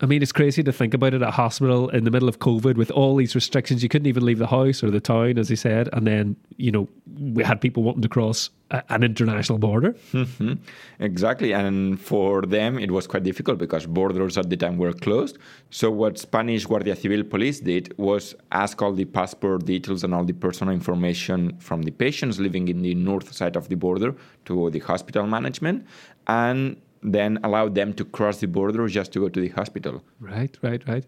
I 0.00 0.06
mean, 0.06 0.22
it's 0.22 0.32
crazy 0.32 0.62
to 0.62 0.72
think 0.72 0.92
about 0.94 1.14
it. 1.14 1.22
at 1.22 1.28
A 1.28 1.30
hospital 1.30 1.88
in 1.88 2.04
the 2.04 2.10
middle 2.10 2.28
of 2.28 2.38
COVID 2.38 2.76
with 2.76 2.90
all 2.90 3.16
these 3.16 3.34
restrictions. 3.34 3.82
You 3.82 3.88
couldn't 3.88 4.06
even 4.06 4.24
leave 4.26 4.38
the 4.38 4.46
house 4.46 4.82
or 4.84 4.90
the 4.90 5.00
town, 5.00 5.38
as 5.38 5.48
he 5.48 5.56
said. 5.56 5.88
And 5.92 6.06
then, 6.06 6.36
you 6.56 6.70
know, 6.70 6.88
we 7.18 7.42
had 7.42 7.60
people 7.60 7.82
wanting 7.82 8.02
to 8.02 8.08
cross 8.08 8.50
a, 8.70 8.82
an 8.90 9.02
international 9.02 9.58
border. 9.58 9.94
Mhm. 10.12 10.58
Exactly. 11.00 11.52
And 11.52 11.98
for 12.00 12.42
them, 12.42 12.78
it 12.78 12.90
was 12.90 13.06
quite 13.06 13.22
difficult 13.22 13.58
because 13.58 13.86
borders 13.86 14.36
at 14.36 14.50
the 14.50 14.56
time 14.56 14.76
were 14.76 14.92
closed. 14.92 15.38
So, 15.70 15.90
what 15.90 16.18
Spanish 16.18 16.66
Guardia 16.66 16.94
Civil 16.96 17.24
police 17.24 17.60
did 17.60 17.94
was 17.96 18.34
ask 18.52 18.82
all 18.82 18.92
the 18.92 19.06
passport 19.06 19.64
details 19.64 20.04
and 20.04 20.12
all 20.14 20.24
the 20.24 20.34
personal 20.34 20.74
information 20.74 21.56
from 21.58 21.82
the 21.82 21.90
patients 21.90 22.38
living 22.38 22.68
in 22.68 22.82
the 22.82 22.94
north 22.94 23.32
side 23.32 23.56
of 23.56 23.68
the 23.70 23.76
border 23.76 24.14
to 24.44 24.70
the 24.70 24.80
hospital 24.80 25.26
management 25.26 25.86
and 26.26 26.76
then 27.12 27.38
allow 27.44 27.68
them 27.68 27.92
to 27.94 28.04
cross 28.04 28.38
the 28.38 28.48
border 28.48 28.86
just 28.88 29.12
to 29.12 29.20
go 29.20 29.28
to 29.28 29.40
the 29.40 29.48
hospital. 29.48 30.02
Right, 30.20 30.56
right, 30.62 30.82
right. 30.86 31.04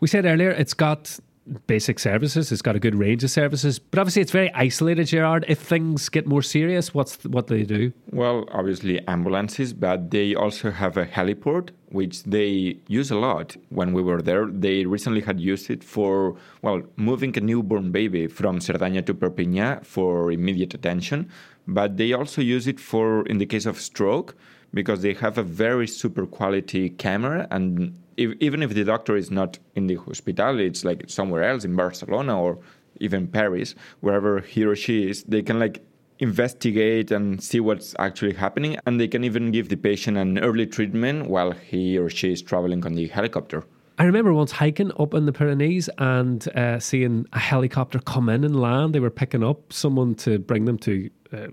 We 0.00 0.08
said 0.08 0.26
earlier 0.26 0.50
it's 0.50 0.74
got 0.74 1.18
basic 1.66 1.98
services. 1.98 2.50
It's 2.50 2.62
got 2.62 2.76
a 2.76 2.78
good 2.78 2.94
range 2.94 3.22
of 3.22 3.30
services, 3.30 3.78
but 3.78 3.98
obviously 3.98 4.22
it's 4.22 4.32
very 4.32 4.52
isolated. 4.54 5.06
Gerard, 5.06 5.44
if 5.48 5.58
things 5.58 6.08
get 6.08 6.26
more 6.26 6.42
serious, 6.42 6.94
what's 6.94 7.22
what 7.24 7.46
do 7.46 7.58
they 7.58 7.64
do? 7.64 7.92
Well, 8.10 8.48
obviously 8.52 9.06
ambulances, 9.06 9.72
but 9.72 10.10
they 10.10 10.34
also 10.34 10.70
have 10.70 10.96
a 10.96 11.06
heliport, 11.06 11.70
which 11.88 12.24
they 12.24 12.78
use 12.88 13.10
a 13.10 13.16
lot. 13.16 13.56
When 13.68 13.92
we 13.92 14.02
were 14.02 14.22
there, 14.22 14.46
they 14.46 14.86
recently 14.86 15.20
had 15.20 15.38
used 15.38 15.70
it 15.70 15.84
for, 15.84 16.36
well, 16.62 16.82
moving 16.96 17.36
a 17.36 17.40
newborn 17.40 17.92
baby 17.92 18.26
from 18.26 18.58
Cerdanya 18.58 19.04
to 19.06 19.14
Perpignan 19.14 19.84
for 19.84 20.32
immediate 20.32 20.74
attention. 20.74 21.28
But 21.66 21.96
they 21.96 22.12
also 22.12 22.42
use 22.42 22.66
it 22.66 22.78
for, 22.80 23.24
in 23.26 23.38
the 23.38 23.46
case 23.46 23.66
of 23.66 23.80
stroke, 23.80 24.34
because 24.74 25.02
they 25.02 25.14
have 25.14 25.38
a 25.38 25.42
very 25.42 25.86
super 25.86 26.26
quality 26.26 26.90
camera 26.90 27.46
and 27.50 27.96
if, 28.16 28.32
even 28.40 28.62
if 28.62 28.74
the 28.74 28.84
doctor 28.84 29.16
is 29.16 29.30
not 29.30 29.58
in 29.74 29.86
the 29.86 29.94
hospital 29.94 30.58
it's 30.60 30.84
like 30.84 31.04
somewhere 31.08 31.44
else 31.44 31.64
in 31.64 31.74
barcelona 31.74 32.40
or 32.40 32.58
even 33.00 33.26
paris 33.26 33.74
wherever 34.00 34.40
he 34.40 34.64
or 34.64 34.76
she 34.76 35.08
is 35.08 35.22
they 35.24 35.42
can 35.42 35.58
like 35.58 35.82
investigate 36.20 37.10
and 37.10 37.42
see 37.42 37.58
what's 37.58 37.94
actually 37.98 38.34
happening 38.34 38.76
and 38.86 39.00
they 39.00 39.08
can 39.08 39.24
even 39.24 39.50
give 39.50 39.68
the 39.68 39.76
patient 39.76 40.16
an 40.16 40.38
early 40.38 40.66
treatment 40.66 41.28
while 41.28 41.50
he 41.50 41.98
or 41.98 42.08
she 42.08 42.32
is 42.32 42.40
traveling 42.40 42.84
on 42.84 42.94
the 42.94 43.06
helicopter 43.08 43.64
I 43.96 44.04
remember 44.04 44.32
once 44.32 44.50
hiking 44.50 44.90
up 44.98 45.14
in 45.14 45.24
the 45.24 45.32
Pyrenees 45.32 45.88
and 45.98 46.48
uh, 46.56 46.80
seeing 46.80 47.26
a 47.32 47.38
helicopter 47.38 48.00
come 48.00 48.28
in 48.28 48.42
and 48.42 48.60
land. 48.60 48.92
They 48.92 48.98
were 48.98 49.08
picking 49.08 49.44
up 49.44 49.72
someone 49.72 50.16
to 50.16 50.40
bring 50.40 50.64
them 50.64 50.78
to 50.78 51.08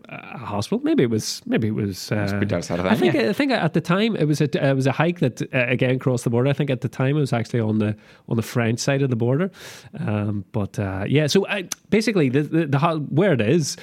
a 0.10 0.38
hospital. 0.38 0.80
Maybe 0.84 1.04
it 1.04 1.10
was. 1.10 1.42
Maybe 1.46 1.68
it 1.68 1.76
was. 1.76 2.12
Uh, 2.12 2.28
I 2.92 2.96
think. 2.96 3.16
I 3.16 3.34
think 3.34 3.52
at 3.52 3.74
the 3.74 3.82
time 3.82 4.16
it 4.16 4.26
was 4.26 4.42
a 4.42 4.70
it 4.70 4.76
was 4.76 4.88
a 4.88 4.92
hike 4.92 5.20
that 5.20 5.42
uh, 5.42 5.66
again 5.68 6.00
crossed 6.00 6.24
the 6.24 6.30
border. 6.30 6.50
I 6.50 6.54
think 6.54 6.70
at 6.70 6.82
the 6.82 6.90
time 6.90 7.18
it 7.18 7.20
was 7.20 7.34
actually 7.34 7.60
on 7.62 7.80
the 7.80 7.96
on 8.30 8.36
the 8.36 8.44
French 8.44 8.80
side 8.80 9.02
of 9.02 9.10
the 9.10 9.16
border. 9.16 9.52
Um, 10.00 10.46
but 10.52 10.80
uh, 10.80 11.06
yeah, 11.08 11.28
so 11.28 11.48
I, 11.48 11.68
basically 11.90 12.30
the, 12.30 12.44
the, 12.44 12.68
the 12.68 12.80
where 13.10 13.34
it 13.34 13.42
is. 13.42 13.78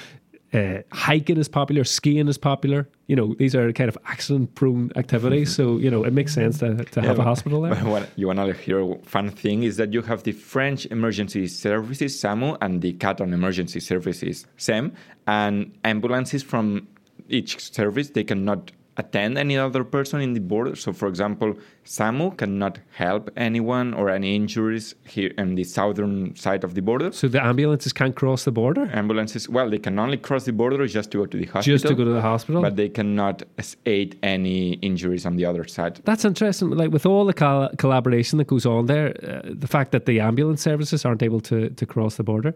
Uh, 0.52 0.78
hiking 0.93 1.37
is 1.37 1.49
popular, 1.49 1.85
skiing 1.85 2.26
is 2.26 2.38
popular. 2.38 2.88
You 3.07 3.17
know, 3.17 3.35
these 3.38 3.55
are 3.55 3.71
kind 3.73 3.88
of 3.88 3.99
accident-prone 4.07 4.93
activities, 4.97 5.55
so 5.55 5.76
you 5.76 5.90
know 5.90 6.05
it 6.05 6.12
makes 6.14 6.33
sense 6.33 6.59
to, 6.61 6.85
to 6.85 7.02
have 7.02 7.19
a 7.19 7.23
hospital 7.23 7.62
there. 7.62 7.75
what 7.85 8.09
you 8.17 8.26
want 8.26 8.38
to 8.38 8.55
hear 8.55 8.81
a 8.81 8.99
fun 9.00 9.31
thing 9.31 9.62
is 9.62 9.76
that 9.76 9.93
you 9.93 10.00
have 10.02 10.23
the 10.23 10.33
French 10.33 10.87
emergency 10.87 11.47
services 11.49 12.19
SAMU 12.19 12.57
and 12.62 12.81
the 12.81 12.95
Catalan 12.95 13.35
emergency 13.35 13.81
services 13.81 14.47
SEM 14.57 14.95
and 15.26 15.76
ambulances 15.85 16.43
from 16.43 16.88
each 17.28 17.71
service 17.73 18.11
they 18.11 18.25
cannot 18.25 18.73
attend 18.99 19.38
any 19.38 19.57
other 19.57 19.85
person 19.85 20.21
in 20.21 20.35
the 20.35 20.40
border. 20.40 20.75
So 20.76 20.93
for 20.93 21.09
example, 21.09 21.55
SAMU 21.85 22.33
cannot 22.33 22.81
help 22.90 23.31
anyone 23.37 23.95
or 23.95 24.11
any 24.11 24.35
injuries 24.37 24.95
here 25.07 25.33
in 25.38 25.55
the 25.55 25.64
southern 25.64 26.35
side 26.37 26.64
of 26.64 26.75
the 26.75 26.83
border. 26.83 27.12
So 27.12 27.28
the 27.28 27.43
ambulances 27.43 27.93
can't 27.93 28.14
cross 28.14 28.45
the 28.45 28.52
border 28.52 28.90
Ambulances, 28.93 29.49
well, 29.49 29.71
they 29.71 29.78
can 29.78 29.99
only 29.99 30.17
cross 30.17 30.45
the 30.45 30.52
border 30.52 30.87
just 30.87 31.11
to 31.12 31.19
go 31.19 31.26
to 31.26 31.37
the 31.37 31.47
hospital. 31.47 31.75
just 31.75 31.87
to 31.87 31.95
go 31.95 32.05
to 32.05 32.11
the 32.11 32.21
hospital. 32.21 32.61
But 32.61 32.76
they 32.76 32.88
cannot 32.88 33.43
aid 33.87 34.19
any 34.23 34.75
injuries 34.75 35.25
on 35.25 35.37
the 35.37 35.45
other 35.45 35.67
side. 35.67 36.00
That's 36.05 36.25
interesting. 36.25 36.71
Like 36.71 36.90
with 36.90 37.07
all 37.07 37.25
the 37.25 37.35
col- 37.35 37.71
collaboration 37.78 38.38
that 38.38 38.49
goes 38.49 38.67
on 38.67 38.87
there, 38.87 39.09
uh, 39.23 39.49
the 39.49 39.69
fact 39.69 39.93
that 39.93 40.07
the 40.07 40.21
ambulance 40.21 40.61
services 40.61 41.05
aren't 41.05 41.23
able 41.23 41.40
to 41.40 41.71
to 41.71 41.87
cross 41.87 42.17
the 42.17 42.25
border. 42.25 42.52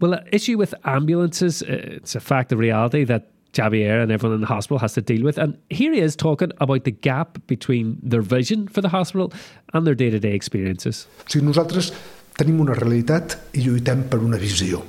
Well, 0.00 0.12
the 0.12 0.22
issue 0.34 0.56
with 0.58 0.74
ambulances, 0.84 1.62
uh, 1.62 1.66
it's 1.96 2.14
a 2.14 2.20
fact 2.20 2.52
of 2.52 2.58
reality 2.58 3.04
that 3.04 3.22
Javier 3.52 4.02
and 4.02 4.12
everyone 4.12 4.36
in 4.36 4.40
the 4.40 4.46
hospital 4.46 4.78
has 4.78 4.94
to 4.94 5.02
deal 5.02 5.24
with. 5.24 5.38
And 5.38 5.56
here 5.70 5.92
he 5.92 6.00
is 6.00 6.16
talking 6.16 6.52
about 6.60 6.84
the 6.84 6.92
gap 6.92 7.38
between 7.46 7.98
their 8.02 8.22
vision 8.22 8.68
for 8.68 8.80
the 8.80 8.88
hospital 8.88 9.32
and 9.74 9.86
their 9.86 9.94
day 9.94 10.10
to 10.10 10.18
day 10.18 10.34
experiences. 10.34 11.06
O 11.34 11.42
nosaltres 11.44 11.92
tenim 12.38 12.60
una 12.60 12.74
realitat 12.74 13.38
i 13.52 13.66
lluitem 13.66 14.08
per 14.08 14.20
una 14.22 14.38
visió. 14.38 14.82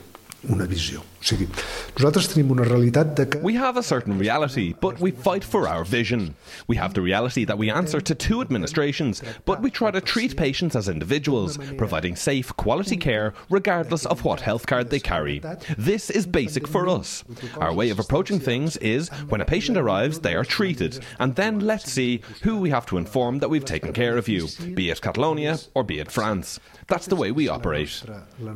Una 0.49 0.65
visió. 0.65 1.03
O 1.21 1.23
sigui, 1.23 1.45
nosaltres 1.93 2.31
tenim 2.31 2.49
una 2.49 2.63
realitat 2.65 3.11
de 3.15 3.27
que... 3.29 3.39
We 3.43 3.53
have 3.53 3.77
a 3.77 3.83
certain 3.83 4.17
reality, 4.17 4.73
but 4.81 4.99
we 4.99 5.11
fight 5.11 5.43
for 5.43 5.67
our 5.67 5.85
vision. 5.85 6.33
We 6.67 6.77
have 6.77 6.95
the 6.95 7.03
reality 7.03 7.45
that 7.45 7.59
we 7.59 7.69
answer 7.69 8.01
to 8.01 8.15
two 8.15 8.41
administrations, 8.41 9.21
but 9.45 9.61
we 9.61 9.69
try 9.69 9.91
to 9.91 10.01
treat 10.01 10.35
patients 10.35 10.75
as 10.75 10.89
individuals, 10.89 11.59
providing 11.77 12.15
safe, 12.15 12.55
quality 12.57 12.97
care 12.97 13.35
regardless 13.51 14.07
of 14.07 14.23
what 14.25 14.41
health 14.41 14.65
card 14.65 14.89
they 14.89 14.99
carry. 14.99 15.43
This 15.77 16.09
is 16.09 16.25
basic 16.25 16.67
for 16.67 16.89
us. 16.89 17.23
Our 17.59 17.71
way 17.71 17.91
of 17.91 17.99
approaching 17.99 18.39
things 18.39 18.77
is 18.77 19.09
when 19.29 19.41
a 19.41 19.45
patient 19.45 19.77
arrives, 19.77 20.21
they 20.21 20.33
are 20.33 20.43
treated, 20.43 21.05
and 21.19 21.35
then 21.35 21.59
let's 21.59 21.91
see 21.91 22.21
who 22.41 22.57
we 22.57 22.71
have 22.71 22.87
to 22.87 22.97
inform 22.97 23.37
that 23.39 23.49
we've 23.49 23.63
taken 23.63 23.93
care 23.93 24.17
of 24.17 24.27
you, 24.27 24.47
be 24.73 24.89
it 24.89 25.01
Catalonia 25.01 25.59
or 25.75 25.83
be 25.83 25.99
it 25.99 26.11
France. 26.11 26.59
That's 26.87 27.05
the 27.05 27.15
way 27.15 27.31
we 27.31 27.47
operate. 27.47 28.01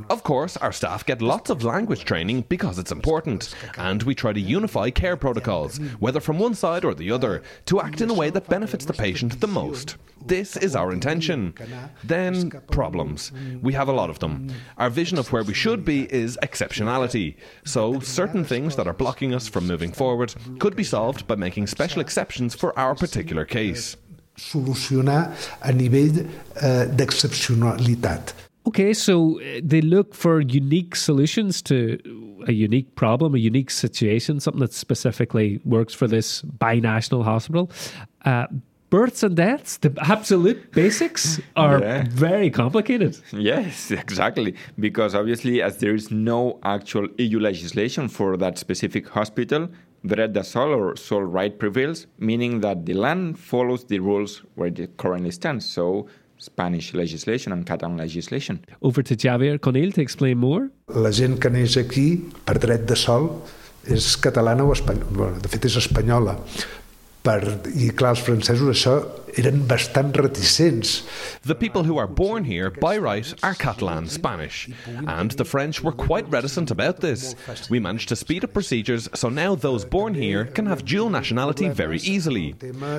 Of 0.09 0.23
course, 0.23 0.57
our 0.57 0.71
staff 0.71 1.05
get 1.05 1.21
lots 1.21 1.51
of 1.51 1.63
language 1.63 1.74
training 1.83 2.45
because 2.47 2.79
it's 2.79 2.91
important, 2.91 3.53
and 3.77 4.03
we 4.03 4.15
try 4.15 4.31
to 4.31 4.39
unify 4.39 4.89
care 4.89 5.17
protocols, 5.17 5.77
whether 5.99 6.19
from 6.19 6.39
one 6.39 6.53
side 6.53 6.85
or 6.85 6.93
the 6.93 7.11
other, 7.11 7.43
to 7.65 7.81
act 7.81 8.01
in 8.01 8.09
a 8.09 8.13
way 8.13 8.29
that 8.29 8.47
benefits 8.47 8.85
the 8.85 8.93
patient 8.93 9.41
the 9.41 9.47
most. 9.47 9.97
This 10.25 10.57
is 10.57 10.75
our 10.75 10.91
intention. 10.91 11.53
Then, 12.03 12.51
problems. 12.71 13.31
We 13.61 13.73
have 13.73 13.89
a 13.89 13.93
lot 13.93 14.09
of 14.09 14.19
them. 14.19 14.47
Our 14.77 14.89
vision 14.89 15.17
of 15.17 15.31
where 15.31 15.43
we 15.43 15.53
should 15.53 15.83
be 15.83 16.11
is 16.13 16.37
exceptionality. 16.41 17.35
So, 17.65 17.99
certain 17.99 18.43
things 18.43 18.75
that 18.75 18.87
are 18.87 18.93
blocking 18.93 19.33
us 19.33 19.47
from 19.47 19.67
moving 19.67 19.91
forward 19.91 20.33
could 20.59 20.75
be 20.75 20.83
solved 20.83 21.27
by 21.27 21.35
making 21.35 21.67
special 21.67 22.01
exceptions 22.01 22.55
for 22.55 22.77
our 22.79 22.95
particular 22.95 23.45
case. 23.45 23.97
solucionar 24.37 25.33
a 25.61 25.71
nivell 25.71 26.25
eh, 26.61 26.87
d'excepcionalitat. 26.93 28.44
Okay, 28.67 28.93
so 28.93 29.39
uh, 29.39 29.61
they 29.63 29.81
look 29.81 30.15
for 30.15 30.41
unique 30.41 30.95
solutions 30.95 31.61
to 31.63 31.99
a 32.47 32.51
unique 32.51 32.95
problem, 32.95 33.35
a 33.35 33.37
unique 33.37 33.69
situation, 33.69 34.39
something 34.39 34.59
that 34.61 34.73
specifically 34.73 35.59
works 35.65 35.93
for 35.93 36.07
this 36.07 36.41
binational 36.59 37.23
hospital. 37.23 37.69
Uh, 38.25 38.47
births 38.89 39.23
and 39.23 39.35
deaths, 39.35 39.77
the 39.77 39.93
absolute 40.01 40.71
basics, 40.71 41.39
are 41.55 41.79
Yeah. 41.79 42.05
very 42.09 42.49
complicated. 42.49 43.17
Yes, 43.31 43.91
exactly. 44.03 44.55
Because 44.79 45.13
obviously, 45.15 45.61
as 45.61 45.77
there 45.77 45.93
is 45.93 46.09
no 46.11 46.59
actual 46.63 47.07
EU 47.17 47.39
legislation 47.39 48.07
for 48.07 48.35
that 48.37 48.57
specific 48.57 49.07
hospital, 49.09 49.69
dret 50.05 50.33
de 50.33 50.43
sol 50.43 50.69
or 50.73 50.95
sole 50.95 51.23
right 51.23 51.57
prevails, 51.59 52.07
meaning 52.19 52.61
that 52.61 52.85
the 52.85 52.93
land 52.93 53.37
follows 53.39 53.85
the 53.85 53.99
rules 53.99 54.43
where 54.55 54.67
it 54.67 54.97
currently 54.97 55.31
stands. 55.31 55.65
So 55.69 56.07
Spanish 56.39 56.93
legislation 56.93 57.53
and 57.53 57.65
Catalan 57.65 57.97
legislation. 57.97 58.59
Over 58.81 59.03
to 59.03 59.15
Javier 59.15 59.59
Conil 59.59 59.93
to 59.93 60.01
explain 60.01 60.37
more. 60.37 60.69
La 60.93 61.11
gent 61.11 61.39
que 61.39 61.49
neix 61.49 61.77
aquí, 61.77 62.07
per 62.45 62.57
dret 62.59 62.85
de 62.89 62.97
sol, 62.99 63.29
és 63.85 64.15
catalana 64.17 64.65
o 64.65 64.73
espanyola. 64.73 65.11
Bueno, 65.11 65.41
de 65.41 65.51
fet, 65.51 65.67
és 65.69 65.77
espanyola. 65.81 66.37
Per, 67.25 67.39
I 67.73 67.89
clar, 67.97 68.13
els 68.15 68.23
francesos 68.25 68.69
això 68.69 68.99
eren 69.35 69.67
bastant 69.67 70.15
reticents. 70.15 71.03
The 71.41 71.55
people 71.55 71.83
who 71.83 71.97
are 71.97 72.07
born 72.07 72.43
here 72.45 72.71
by 72.71 72.97
right 72.97 73.33
are 73.43 73.53
Catalan 73.53 74.07
Spanish, 74.07 74.69
and 75.07 75.31
the 75.31 75.45
French 75.45 75.83
were 75.83 75.91
quite 75.91 76.29
reticent 76.29 76.71
about 76.71 77.01
this. 77.01 77.35
We 77.69 77.79
managed 77.79 78.09
to 78.09 78.15
speed 78.15 78.43
up 78.43 78.53
procedures 78.53 79.09
so 79.13 79.29
now 79.29 79.55
those 79.55 79.85
born 79.85 80.13
here 80.13 80.45
can 80.45 80.65
have 80.65 80.85
dual 80.85 81.09
nationality 81.09 81.69
very 81.69 81.99
easily. 81.99 82.55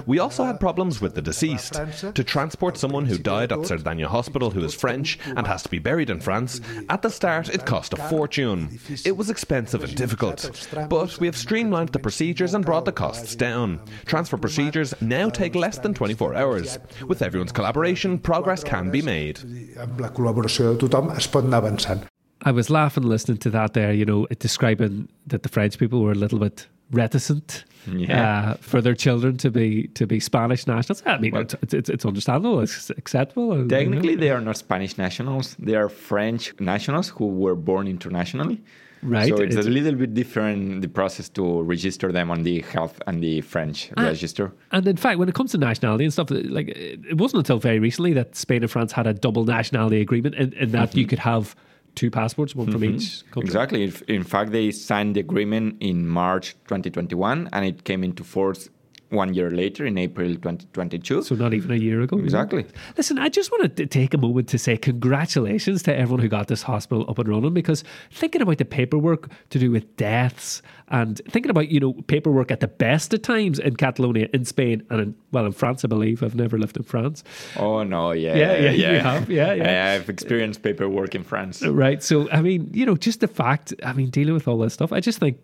We 0.07 0.19
also 0.19 0.45
had 0.45 0.61
problems 0.61 1.01
with 1.01 1.15
the 1.15 1.23
deceased. 1.23 1.81
To 2.15 2.25
transport 2.25 2.77
someone 2.77 3.07
who 3.07 3.19
died 3.19 3.53
at 3.53 3.61
Cerdagne 3.61 4.05
Hospital 4.05 4.51
who 4.51 4.65
is 4.65 4.75
French 4.75 5.19
and 5.25 5.47
has 5.47 5.63
to 5.63 5.69
be 5.69 5.79
buried 5.79 6.11
in 6.11 6.21
France, 6.21 6.61
at 6.89 7.03
the 7.03 7.11
start 7.11 7.49
it 7.49 7.67
cost 7.67 7.93
a 7.93 7.97
fortune. 7.97 8.79
It 9.05 9.17
was 9.17 9.31
expensive 9.31 9.83
and 9.83 9.95
difficult, 9.95 10.69
but 10.89 11.19
we 11.19 11.27
have 11.27 11.37
streamlined 11.37 11.91
the 11.91 11.99
procedures 11.99 12.55
and 12.55 12.65
brought 12.65 12.85
the 12.85 12.93
costs 12.93 13.35
down. 13.35 13.81
Transfer 14.05 14.37
procedures 14.37 14.95
now 15.01 15.31
take 15.31 15.55
less 15.55 15.79
than 15.79 15.95
24 15.95 16.26
hours. 16.35 16.79
With 17.07 17.23
everyone's 17.23 17.53
collaboration, 17.53 18.19
progress 18.19 18.65
can 18.65 18.91
be 18.91 19.03
made. 19.03 19.41
Amb 19.79 20.01
la 20.01 20.09
col·laboració 20.11 20.73
de 20.75 20.87
tothom 20.89 21.11
es 21.17 21.27
pot 21.27 21.45
anar 21.45 21.63
avançant. 21.63 22.07
I 22.45 22.53
was 22.53 22.69
laughing 22.71 23.05
listening 23.05 23.39
to 23.39 23.51
that 23.51 23.73
there, 23.75 23.93
you 23.93 24.05
know, 24.05 24.27
it 24.31 24.39
describing 24.41 25.09
that 25.27 25.43
the 25.43 25.49
French 25.49 25.79
people 25.79 26.01
were 26.03 26.13
a 26.13 26.15
little 26.15 26.39
bit 26.39 26.67
reticent 26.93 27.65
Yeah. 27.87 28.51
uh, 28.51 28.55
for 28.61 28.81
their 28.83 28.95
children 28.97 29.37
to 29.39 29.51
be 29.51 29.87
to 29.95 30.07
be 30.07 30.19
Spanish 30.21 30.67
nationals. 30.67 31.03
I 31.07 31.19
mean, 31.19 31.37
it's, 31.37 31.55
it's, 31.73 31.89
it's 31.89 32.05
understandable, 32.05 32.61
it's 32.61 32.91
acceptable. 32.91 33.57
you 33.57 33.63
know. 33.63 33.69
Technically, 33.69 34.17
they 34.17 34.31
are 34.31 34.41
not 34.41 34.57
Spanish 34.57 34.99
nationals. 34.99 35.55
They 35.59 35.75
are 35.77 35.89
French 35.89 36.53
nationals 36.61 37.09
who 37.11 37.27
were 37.29 37.55
born 37.55 37.87
internationally. 37.87 38.61
Right. 39.03 39.29
So 39.29 39.37
it's, 39.37 39.55
It's- 39.55 39.67
a 39.67 39.71
little 39.71 39.95
bit 39.95 40.15
different 40.15 40.83
the 40.83 40.89
process 40.89 41.29
to 41.31 41.63
register 41.63 42.11
them 42.13 42.31
on 42.31 42.43
the 42.43 42.61
health 42.63 43.01
and 43.07 43.23
the 43.23 43.41
French 43.43 43.91
Ah. 43.97 44.03
register. 44.05 44.53
And 44.73 44.87
in 44.87 44.97
fact, 44.97 45.19
when 45.19 45.29
it 45.29 45.35
comes 45.35 45.53
to 45.53 45.59
nationality 45.59 46.05
and 46.05 46.13
stuff, 46.13 46.29
like 46.31 46.69
it 46.69 47.17
wasn't 47.19 47.41
until 47.41 47.59
very 47.59 47.79
recently 47.79 48.13
that 48.15 48.35
Spain 48.37 48.63
and 48.63 48.71
France 48.71 48.93
had 48.93 49.07
a 49.07 49.13
double 49.15 49.45
nationality 49.45 50.01
agreement, 50.01 50.35
in, 50.35 50.53
in 50.55 50.71
that 50.73 50.97
you 50.97 51.07
could 51.07 51.21
have 51.21 51.55
two 51.95 52.11
passports, 52.11 52.55
one 52.55 52.71
from 52.71 52.85
each 52.85 53.23
country. 53.31 53.47
Exactly. 53.47 53.93
In 54.09 54.23
fact, 54.23 54.53
they 54.53 54.71
signed 54.71 55.15
the 55.17 55.21
agreement 55.21 55.77
in 55.81 56.07
March 56.07 56.55
2021, 56.69 57.49
and 57.53 57.65
it 57.65 57.85
came 57.85 58.05
into 58.05 58.23
force 58.25 58.69
one 59.11 59.35
year 59.35 59.51
later 59.51 59.87
in 59.87 59.97
April 59.99 60.29
2022. 60.29 61.23
So 61.23 61.35
not 61.35 61.55
even 61.55 61.71
a 61.71 61.77
year 61.77 62.01
ago. 62.01 62.19
Exactly. 62.19 62.67
Listen, 62.97 63.19
I 63.19 63.29
just 63.29 63.51
wanted 63.53 63.77
to 63.77 63.87
take 63.87 64.15
a 64.15 64.19
moment 64.19 64.49
to 64.49 64.59
say 64.59 64.77
congratulations 64.77 65.83
to 65.85 65.97
everyone 65.97 66.21
who 66.21 66.29
got 66.29 66.49
this 66.49 66.63
hospital 66.63 67.05
up 67.09 67.19
and 67.19 67.29
running 67.29 67.55
because 67.55 67.85
thinking 68.11 68.43
about 68.43 68.59
the 68.59 68.65
paperwork 68.65 69.31
to 69.51 69.59
do 69.59 69.71
with 69.71 69.97
deaths 69.97 70.63
and 70.89 71.21
thinking 71.29 71.51
about, 71.51 71.69
you 71.69 71.81
know, 71.81 71.95
paperwork 72.07 72.51
at 72.51 72.61
the 72.61 72.69
best 72.69 73.13
of 73.13 73.23
times 73.23 73.59
in 73.59 73.77
Catalonia, 73.77 74.29
in 74.33 74.45
Spain, 74.45 74.85
and 74.91 75.01
in, 75.01 75.15
well, 75.33 75.47
in 75.47 75.53
France, 75.53 75.85
I 75.85 75.89
believe. 75.89 76.23
I've 76.23 76.37
never 76.37 76.59
lived 76.59 76.77
in 76.77 76.85
France. 76.85 77.25
Oh 77.57 77.83
no! 77.83 78.13
Yeah, 78.13 78.37
Yeah, 78.37 78.71
yeah, 78.71 78.93
you 78.93 78.99
have. 78.99 79.31
Yeah, 79.31 79.53
yeah. 79.53 79.95
I've 79.95 80.09
experienced 80.09 80.63
paperwork 80.63 81.15
in 81.15 81.25
France. 81.25 81.65
Right. 81.65 82.03
So, 82.03 82.31
I 82.31 82.41
mean, 82.41 82.71
you 82.73 82.87
know, 82.87 82.97
just 82.97 83.21
the 83.21 83.29
fact, 83.29 83.75
I 83.83 83.93
mean, 83.93 84.11
dealing 84.11 84.35
with 84.35 84.47
all 84.47 84.59
this 84.59 84.75
stuff, 84.75 84.93
I 84.93 85.01
just 85.01 85.19
think. 85.19 85.39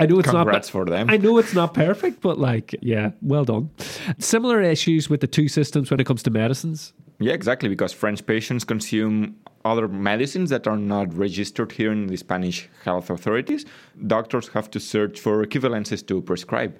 I 0.00 0.06
know 0.06 0.18
it's 0.18 0.30
Congrats 0.30 0.68
not 0.68 0.72
for 0.72 0.84
them. 0.86 1.10
I 1.10 1.16
know 1.18 1.38
it's 1.38 1.54
not 1.54 1.74
perfect, 1.74 2.20
but 2.20 2.38
like, 2.38 2.74
yeah, 2.80 3.10
well 3.20 3.44
done. 3.44 3.70
Similar 4.18 4.62
issues 4.62 5.10
with 5.10 5.20
the 5.20 5.26
two 5.26 5.48
systems 5.48 5.90
when 5.90 6.00
it 6.00 6.06
comes 6.06 6.22
to 6.22 6.30
medicines. 6.30 6.92
Yeah, 7.18 7.34
exactly. 7.34 7.68
Because 7.68 7.92
French 7.92 8.24
patients 8.24 8.64
consume 8.64 9.36
other 9.64 9.88
medicines 9.88 10.48
that 10.50 10.66
are 10.66 10.78
not 10.78 11.12
registered 11.14 11.72
here 11.72 11.92
in 11.92 12.06
the 12.06 12.16
Spanish 12.16 12.68
health 12.84 13.10
authorities. 13.10 13.66
Doctors 14.06 14.48
have 14.48 14.70
to 14.70 14.80
search 14.80 15.20
for 15.20 15.44
equivalences 15.44 16.06
to 16.06 16.22
prescribe. 16.22 16.78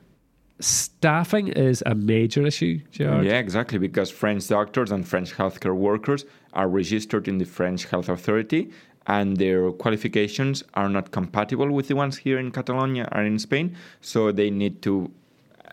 Staffing 0.61 1.49
is 1.49 1.83
a 1.87 1.95
major 1.95 2.47
issue, 2.47 2.81
Gerard. 2.91 3.25
Yeah, 3.25 3.39
exactly. 3.39 3.79
Because 3.79 4.11
French 4.11 4.49
doctors 4.49 4.91
and 4.91 5.07
French 5.07 5.35
healthcare 5.35 5.75
workers 5.75 6.25
are 6.53 6.69
registered 6.69 7.29
in 7.29 7.39
the 7.39 7.47
French 7.47 7.85
health 7.87 8.09
authority, 8.09 8.71
and 9.07 9.37
their 9.37 9.71
qualifications 9.73 10.63
are 10.75 10.89
not 10.89 11.11
compatible 11.11 11.71
with 11.71 11.89
the 11.89 11.97
ones 11.97 12.19
here 12.19 12.39
in 12.39 12.51
Catalonia 12.51 13.09
or 13.13 13.23
in 13.23 13.39
Spain. 13.39 13.77
So 14.01 14.33
they 14.33 14.51
need 14.51 14.83
to 14.83 15.11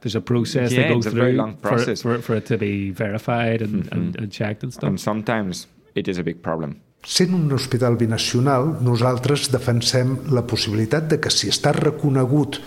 There's 0.02 0.16
a 0.16 0.22
process 0.22 0.72
Yeah, 0.72 0.84
they 0.84 0.90
go 0.90 0.98
it's 0.98 1.08
a 1.08 1.12
through 1.12 1.22
very 1.22 1.34
long 1.34 1.56
process. 1.58 2.02
For, 2.02 2.22
for, 2.22 2.36
it 2.36 2.46
to 2.48 2.58
be 2.58 2.92
verified 2.92 3.62
and, 3.62 3.84
mm-hmm. 3.84 3.94
and, 3.94 4.16
and 4.16 4.32
checked 4.32 4.64
and 4.64 4.72
stuff. 4.74 4.88
and 4.90 5.00
sometimes 5.00 5.68
it 5.96 6.08
is 6.08 6.18
a 6.18 6.24
big 6.24 6.42
problem. 6.42 6.82
Sent 7.04 7.34
un 7.34 7.50
hospital 7.52 7.96
binacional, 7.96 8.78
nosaltres 8.84 9.50
defensem 9.52 10.18
la 10.34 10.44
possibilitat 10.46 11.08
de 11.08 11.20
que 11.22 11.32
si 11.32 11.48
està 11.50 11.72
reconegut 11.72 12.60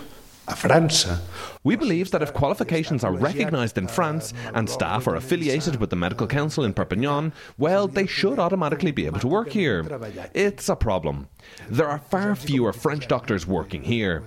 a 0.47 0.55
França 0.57 1.19
We 1.63 1.75
believe 1.75 2.11
that 2.11 2.21
if 2.21 2.33
qualifications 2.33 3.03
are 3.03 3.13
recognised 3.13 3.77
in 3.77 3.87
France 3.87 4.33
and 4.53 4.69
staff 4.69 5.07
are 5.07 5.15
affiliated 5.15 5.79
with 5.79 5.89
the 5.89 5.95
Medical 5.95 6.27
Council 6.27 6.63
in 6.63 6.73
Perpignan, 6.73 7.33
well, 7.57 7.87
they 7.87 8.05
should 8.05 8.39
automatically 8.39 8.91
be 8.91 9.05
able 9.05 9.19
to 9.19 9.27
work 9.27 9.49
here. 9.49 9.85
It's 10.33 10.69
a 10.69 10.75
problem. 10.75 11.27
There 11.69 11.87
are 11.87 11.99
far 11.99 12.35
fewer 12.35 12.73
French 12.73 13.07
doctors 13.07 13.47
working 13.47 13.83
here. 13.83 14.23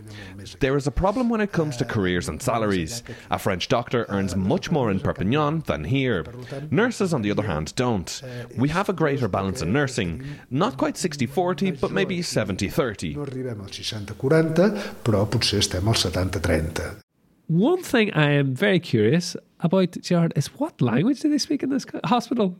There 0.60 0.76
is 0.76 0.86
a 0.86 0.90
problem 0.90 1.28
when 1.28 1.40
it 1.40 1.52
comes 1.52 1.76
to 1.76 1.84
careers 1.84 2.28
and 2.28 2.42
salaries. 2.42 3.02
A 3.30 3.38
French 3.38 3.68
doctor 3.68 4.04
earns 4.08 4.36
much 4.36 4.70
more 4.70 4.90
in 4.90 5.00
Perpignan 5.00 5.60
than 5.66 5.84
here. 5.84 6.24
Nurses, 6.70 7.14
on 7.14 7.22
the 7.22 7.30
other 7.30 7.44
hand, 7.44 7.74
don't. 7.76 8.22
We 8.56 8.68
have 8.70 8.88
a 8.88 8.92
greater 8.92 9.28
balance 9.28 9.62
in 9.62 9.72
nursing. 9.72 10.24
Not 10.50 10.76
quite 10.76 10.96
60 10.96 11.26
40, 11.26 11.72
but 11.72 11.90
maybe 11.90 12.22
70 12.22 12.68
30. 12.68 13.14
no 13.14 13.22
arribem 13.22 13.60
al 13.60 13.70
60-40, 13.70 14.70
però 15.02 15.26
potser 15.26 15.58
estem 15.58 15.88
al 15.88 15.94
70-30. 15.94 17.03
One 17.46 17.82
thing 17.82 18.12
I 18.14 18.30
am 18.30 18.54
very 18.54 18.80
curious 18.80 19.36
about, 19.60 19.92
Gerard, 20.00 20.32
is 20.36 20.46
what 20.58 20.80
language 20.80 21.20
do 21.20 21.28
they 21.30 21.38
speak 21.38 21.62
in 21.62 21.70
this 21.70 21.84
hospital? 22.04 22.56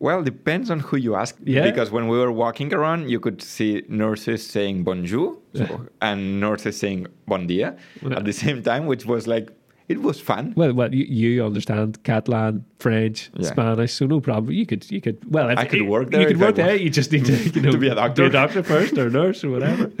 Well, 0.00 0.22
depends 0.22 0.70
on 0.70 0.78
who 0.78 0.96
you 0.96 1.16
ask. 1.16 1.36
Yeah. 1.44 1.64
Because 1.64 1.90
when 1.90 2.06
we 2.06 2.16
were 2.18 2.30
walking 2.30 2.72
around, 2.72 3.10
you 3.10 3.18
could 3.18 3.42
see 3.42 3.82
nurses 3.88 4.46
saying 4.46 4.84
bonjour 4.84 5.36
so- 5.54 5.86
and 6.00 6.38
nurses 6.40 6.78
saying 6.78 7.08
bon 7.26 7.48
dia 7.48 7.76
at 8.12 8.24
the 8.24 8.32
same 8.32 8.62
time, 8.62 8.86
which 8.86 9.06
was 9.06 9.26
like, 9.26 9.50
it 9.88 10.02
was 10.02 10.20
fun. 10.20 10.52
Well, 10.56 10.72
well, 10.74 10.94
you, 10.94 11.04
you 11.04 11.44
understand 11.44 12.02
Catalan, 12.04 12.64
French, 12.78 13.30
Yeah. 13.34 13.48
Spanish, 13.48 13.92
so 13.94 14.06
no 14.06 14.20
problem. 14.20 14.52
You 14.54 14.66
could, 14.66 14.90
you 14.90 15.00
could. 15.00 15.18
Well, 15.30 15.48
I 15.58 15.64
could 15.64 15.82
work 15.82 16.10
there. 16.10 16.20
You 16.20 16.26
could 16.28 16.40
work 16.40 16.56
there. 16.56 16.76
You 16.76 16.90
just 16.90 17.10
need 17.10 17.24
to, 17.24 17.32
you 17.54 17.62
know, 17.62 17.72
To 17.72 17.78
be 17.78 17.88
a 17.88 17.94
doctor. 17.94 18.22
Be 18.22 18.28
a 18.28 18.30
doctor 18.32 18.62
first, 18.62 18.98
or 18.98 19.08
nurse, 19.10 19.42
or 19.44 19.50
whatever. 19.50 19.90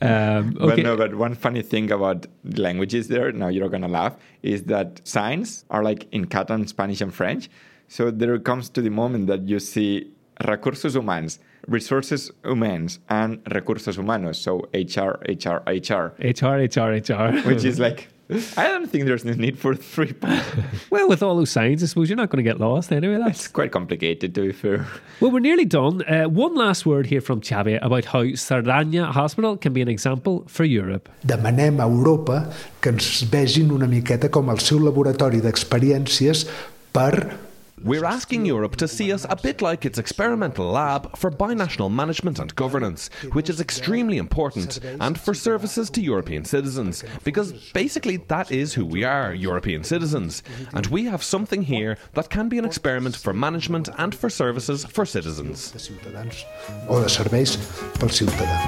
Um, 0.00 0.56
But 0.58 0.78
no, 0.78 0.96
but 0.96 1.14
one 1.14 1.34
funny 1.36 1.62
thing 1.62 1.92
about 1.92 2.26
languages 2.42 3.06
there, 3.06 3.30
now 3.30 3.46
you're 3.46 3.68
gonna 3.68 3.86
laugh, 3.86 4.16
is 4.42 4.64
that 4.64 5.00
signs 5.06 5.64
are 5.70 5.84
like 5.84 6.08
in 6.10 6.24
Catalan, 6.26 6.66
Spanish, 6.66 7.00
and 7.00 7.14
French. 7.14 7.48
So 7.86 8.10
there 8.10 8.36
comes 8.40 8.68
to 8.70 8.80
the 8.82 8.90
moment 8.90 9.26
that 9.28 9.42
you 9.48 9.60
see 9.60 10.11
recursos 10.44 10.94
humans, 10.94 11.38
resources 11.68 12.30
humans, 12.44 12.98
and 13.08 13.42
recursos 13.44 13.96
humanos. 13.96 14.40
So 14.40 14.68
HR, 14.74 15.18
HR, 15.28 15.62
HR, 15.68 16.14
HR, 16.20 16.56
HR, 16.58 16.90
HR. 16.92 17.40
which 17.46 17.64
is 17.64 17.78
like, 17.86 18.08
I 18.56 18.68
don't 18.68 18.88
think 18.88 19.04
there's 19.04 19.24
no 19.24 19.34
need 19.34 19.58
for 19.58 19.74
three 19.74 20.14
well, 20.90 21.06
with 21.08 21.22
all 21.22 21.36
those 21.36 21.50
signs, 21.50 21.82
I 21.82 21.86
suppose 21.86 22.08
you're 22.08 22.16
not 22.16 22.30
going 22.30 22.42
to 22.42 22.48
get 22.50 22.58
lost 22.58 22.90
anyway. 22.90 23.18
That's 23.18 23.40
It's 23.40 23.48
quite 23.48 23.72
complicated, 23.72 24.34
to 24.34 24.42
be 24.42 24.52
fair. 24.52 24.86
Well, 25.20 25.30
we're 25.30 25.40
nearly 25.40 25.66
done. 25.66 26.02
Uh, 26.08 26.24
one 26.30 26.54
last 26.54 26.86
word 26.86 27.06
here 27.06 27.20
from 27.20 27.42
Xavi 27.42 27.78
about 27.82 28.06
how 28.06 28.22
Sardanya 28.22 29.12
Hospital 29.12 29.56
can 29.58 29.72
be 29.74 29.82
an 29.82 29.88
example 29.88 30.44
for 30.48 30.64
Europe. 30.64 31.10
Demanem 31.26 31.80
a 31.80 31.84
Europa 31.84 32.50
que 32.80 32.90
ens 32.90 33.22
vegin 33.30 33.70
una 33.70 33.86
miqueta 33.86 34.30
com 34.30 34.48
el 34.50 34.58
seu 34.58 34.78
laboratori 34.78 35.40
d'experiències 35.40 36.46
per 36.92 37.36
We're 37.84 38.04
asking 38.04 38.46
Europe 38.46 38.76
to 38.76 38.86
see 38.86 39.12
us 39.12 39.26
a 39.28 39.34
bit 39.34 39.60
like 39.60 39.84
its 39.84 39.98
experimental 39.98 40.70
lab 40.70 41.16
for 41.16 41.30
binational 41.30 41.90
management 41.90 42.38
and 42.38 42.54
governance, 42.54 43.10
which 43.32 43.50
is 43.50 43.60
extremely 43.60 44.18
important, 44.18 44.78
and 45.00 45.18
for 45.18 45.34
services 45.34 45.90
to 45.90 46.00
European 46.00 46.44
citizens, 46.44 47.02
because 47.24 47.52
basically 47.72 48.18
that 48.28 48.52
is 48.52 48.74
who 48.74 48.84
we 48.84 49.02
are, 49.02 49.34
European 49.34 49.82
citizens. 49.82 50.42
And 50.72 50.86
we 50.86 51.06
have 51.06 51.24
something 51.24 51.62
here 51.62 51.98
that 52.14 52.30
can 52.30 52.48
be 52.48 52.58
an 52.58 52.64
experiment 52.64 53.16
for 53.16 53.32
management 53.32 53.88
and 53.98 54.14
for 54.14 54.30
services 54.30 54.84
for 54.84 55.04
citizens. 55.04 55.72
de 55.72 55.78
ciutadans 55.78 56.44
o 56.88 57.02
de 57.02 57.08
serveis 57.08 57.56
pel 57.98 58.08
ciutadà. 58.08 58.58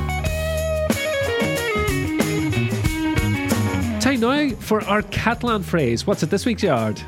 Time 4.01 4.21
now 4.21 4.49
for 4.61 4.83
our 4.85 5.03
Catalan 5.03 5.63
phrase. 5.63 6.07
What's 6.07 6.23
it 6.23 6.31
this 6.31 6.45
week, 6.45 6.59
Gerard? 6.59 7.01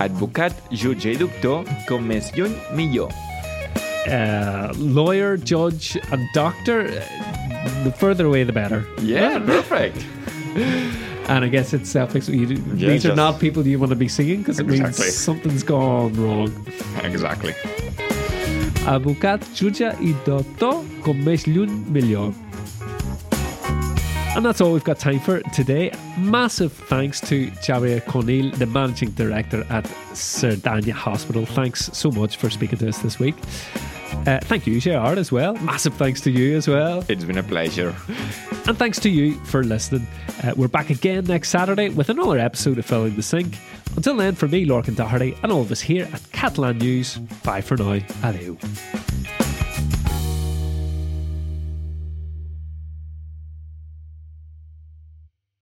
Advocat, 0.00 0.52
jutge 0.70 1.12
i 1.14 1.16
doctor, 1.16 1.64
com 1.88 2.04
més 2.06 2.28
lluny, 2.36 2.54
millor. 2.76 3.12
Uh, 4.06 4.70
lawyer, 4.76 5.36
judge, 5.36 5.96
and 6.12 6.22
doctor. 6.34 6.86
Uh, 6.86 7.02
The 7.84 7.90
further 7.98 8.26
away, 8.26 8.44
the 8.44 8.52
better. 8.52 8.84
Yeah, 9.02 9.40
perfect. 9.40 10.04
And 11.28 11.44
I 11.44 11.48
guess 11.48 11.72
it's 11.74 11.90
self 11.90 12.14
explanatory. 12.14 12.60
Yeah, 12.78 12.90
These 12.90 13.06
are 13.06 13.16
not 13.16 13.40
people 13.40 13.66
you 13.66 13.80
want 13.80 13.90
to 13.90 13.96
be 13.98 14.06
seeing 14.06 14.38
because 14.42 14.60
it 14.60 14.70
Exactly. 14.70 15.06
means 15.06 15.16
something's 15.18 15.64
gone 15.64 16.12
wrong. 16.14 16.52
Exactly. 17.02 17.52
Advocat 18.86 19.42
jutge 19.58 19.90
i 20.00 20.12
doctor 20.24 20.84
com 21.02 21.18
més 21.26 21.48
lluny 21.50 21.74
millor. 21.90 22.30
And 24.36 24.44
that's 24.44 24.60
all 24.60 24.74
we've 24.74 24.84
got 24.84 24.98
time 24.98 25.18
for 25.18 25.40
today. 25.54 25.90
Massive 26.18 26.70
thanks 26.70 27.22
to 27.22 27.46
Javier 27.52 28.04
Conill, 28.04 28.50
the 28.50 28.66
managing 28.66 29.12
director 29.12 29.64
at 29.70 29.84
Cerdanya 30.12 30.92
Hospital. 30.92 31.46
Thanks 31.46 31.88
so 31.96 32.10
much 32.10 32.36
for 32.36 32.50
speaking 32.50 32.78
to 32.80 32.88
us 32.88 32.98
this 32.98 33.18
week. 33.18 33.34
Uh, 34.26 34.38
thank 34.42 34.66
you, 34.66 34.78
Gerard, 34.78 35.16
as 35.16 35.32
well. 35.32 35.54
Massive 35.54 35.94
thanks 35.94 36.20
to 36.20 36.30
you 36.30 36.54
as 36.54 36.68
well. 36.68 37.02
It's 37.08 37.24
been 37.24 37.38
a 37.38 37.42
pleasure. 37.42 37.96
And 38.66 38.76
thanks 38.76 39.00
to 39.00 39.08
you 39.08 39.36
for 39.46 39.64
listening. 39.64 40.06
Uh, 40.44 40.52
we're 40.54 40.68
back 40.68 40.90
again 40.90 41.24
next 41.24 41.48
Saturday 41.48 41.88
with 41.88 42.10
another 42.10 42.38
episode 42.38 42.76
of 42.76 42.84
Filling 42.84 43.16
the 43.16 43.22
Sink. 43.22 43.56
Until 43.96 44.16
then, 44.16 44.34
for 44.34 44.48
me, 44.48 44.66
Lorcan 44.66 44.96
Doherty, 44.96 45.34
and 45.42 45.50
all 45.50 45.62
of 45.62 45.72
us 45.72 45.80
here 45.80 46.10
at 46.12 46.20
Catalan 46.32 46.76
News, 46.76 47.16
bye 47.42 47.62
for 47.62 47.78
now. 47.78 48.00
Adieu. 48.22 48.58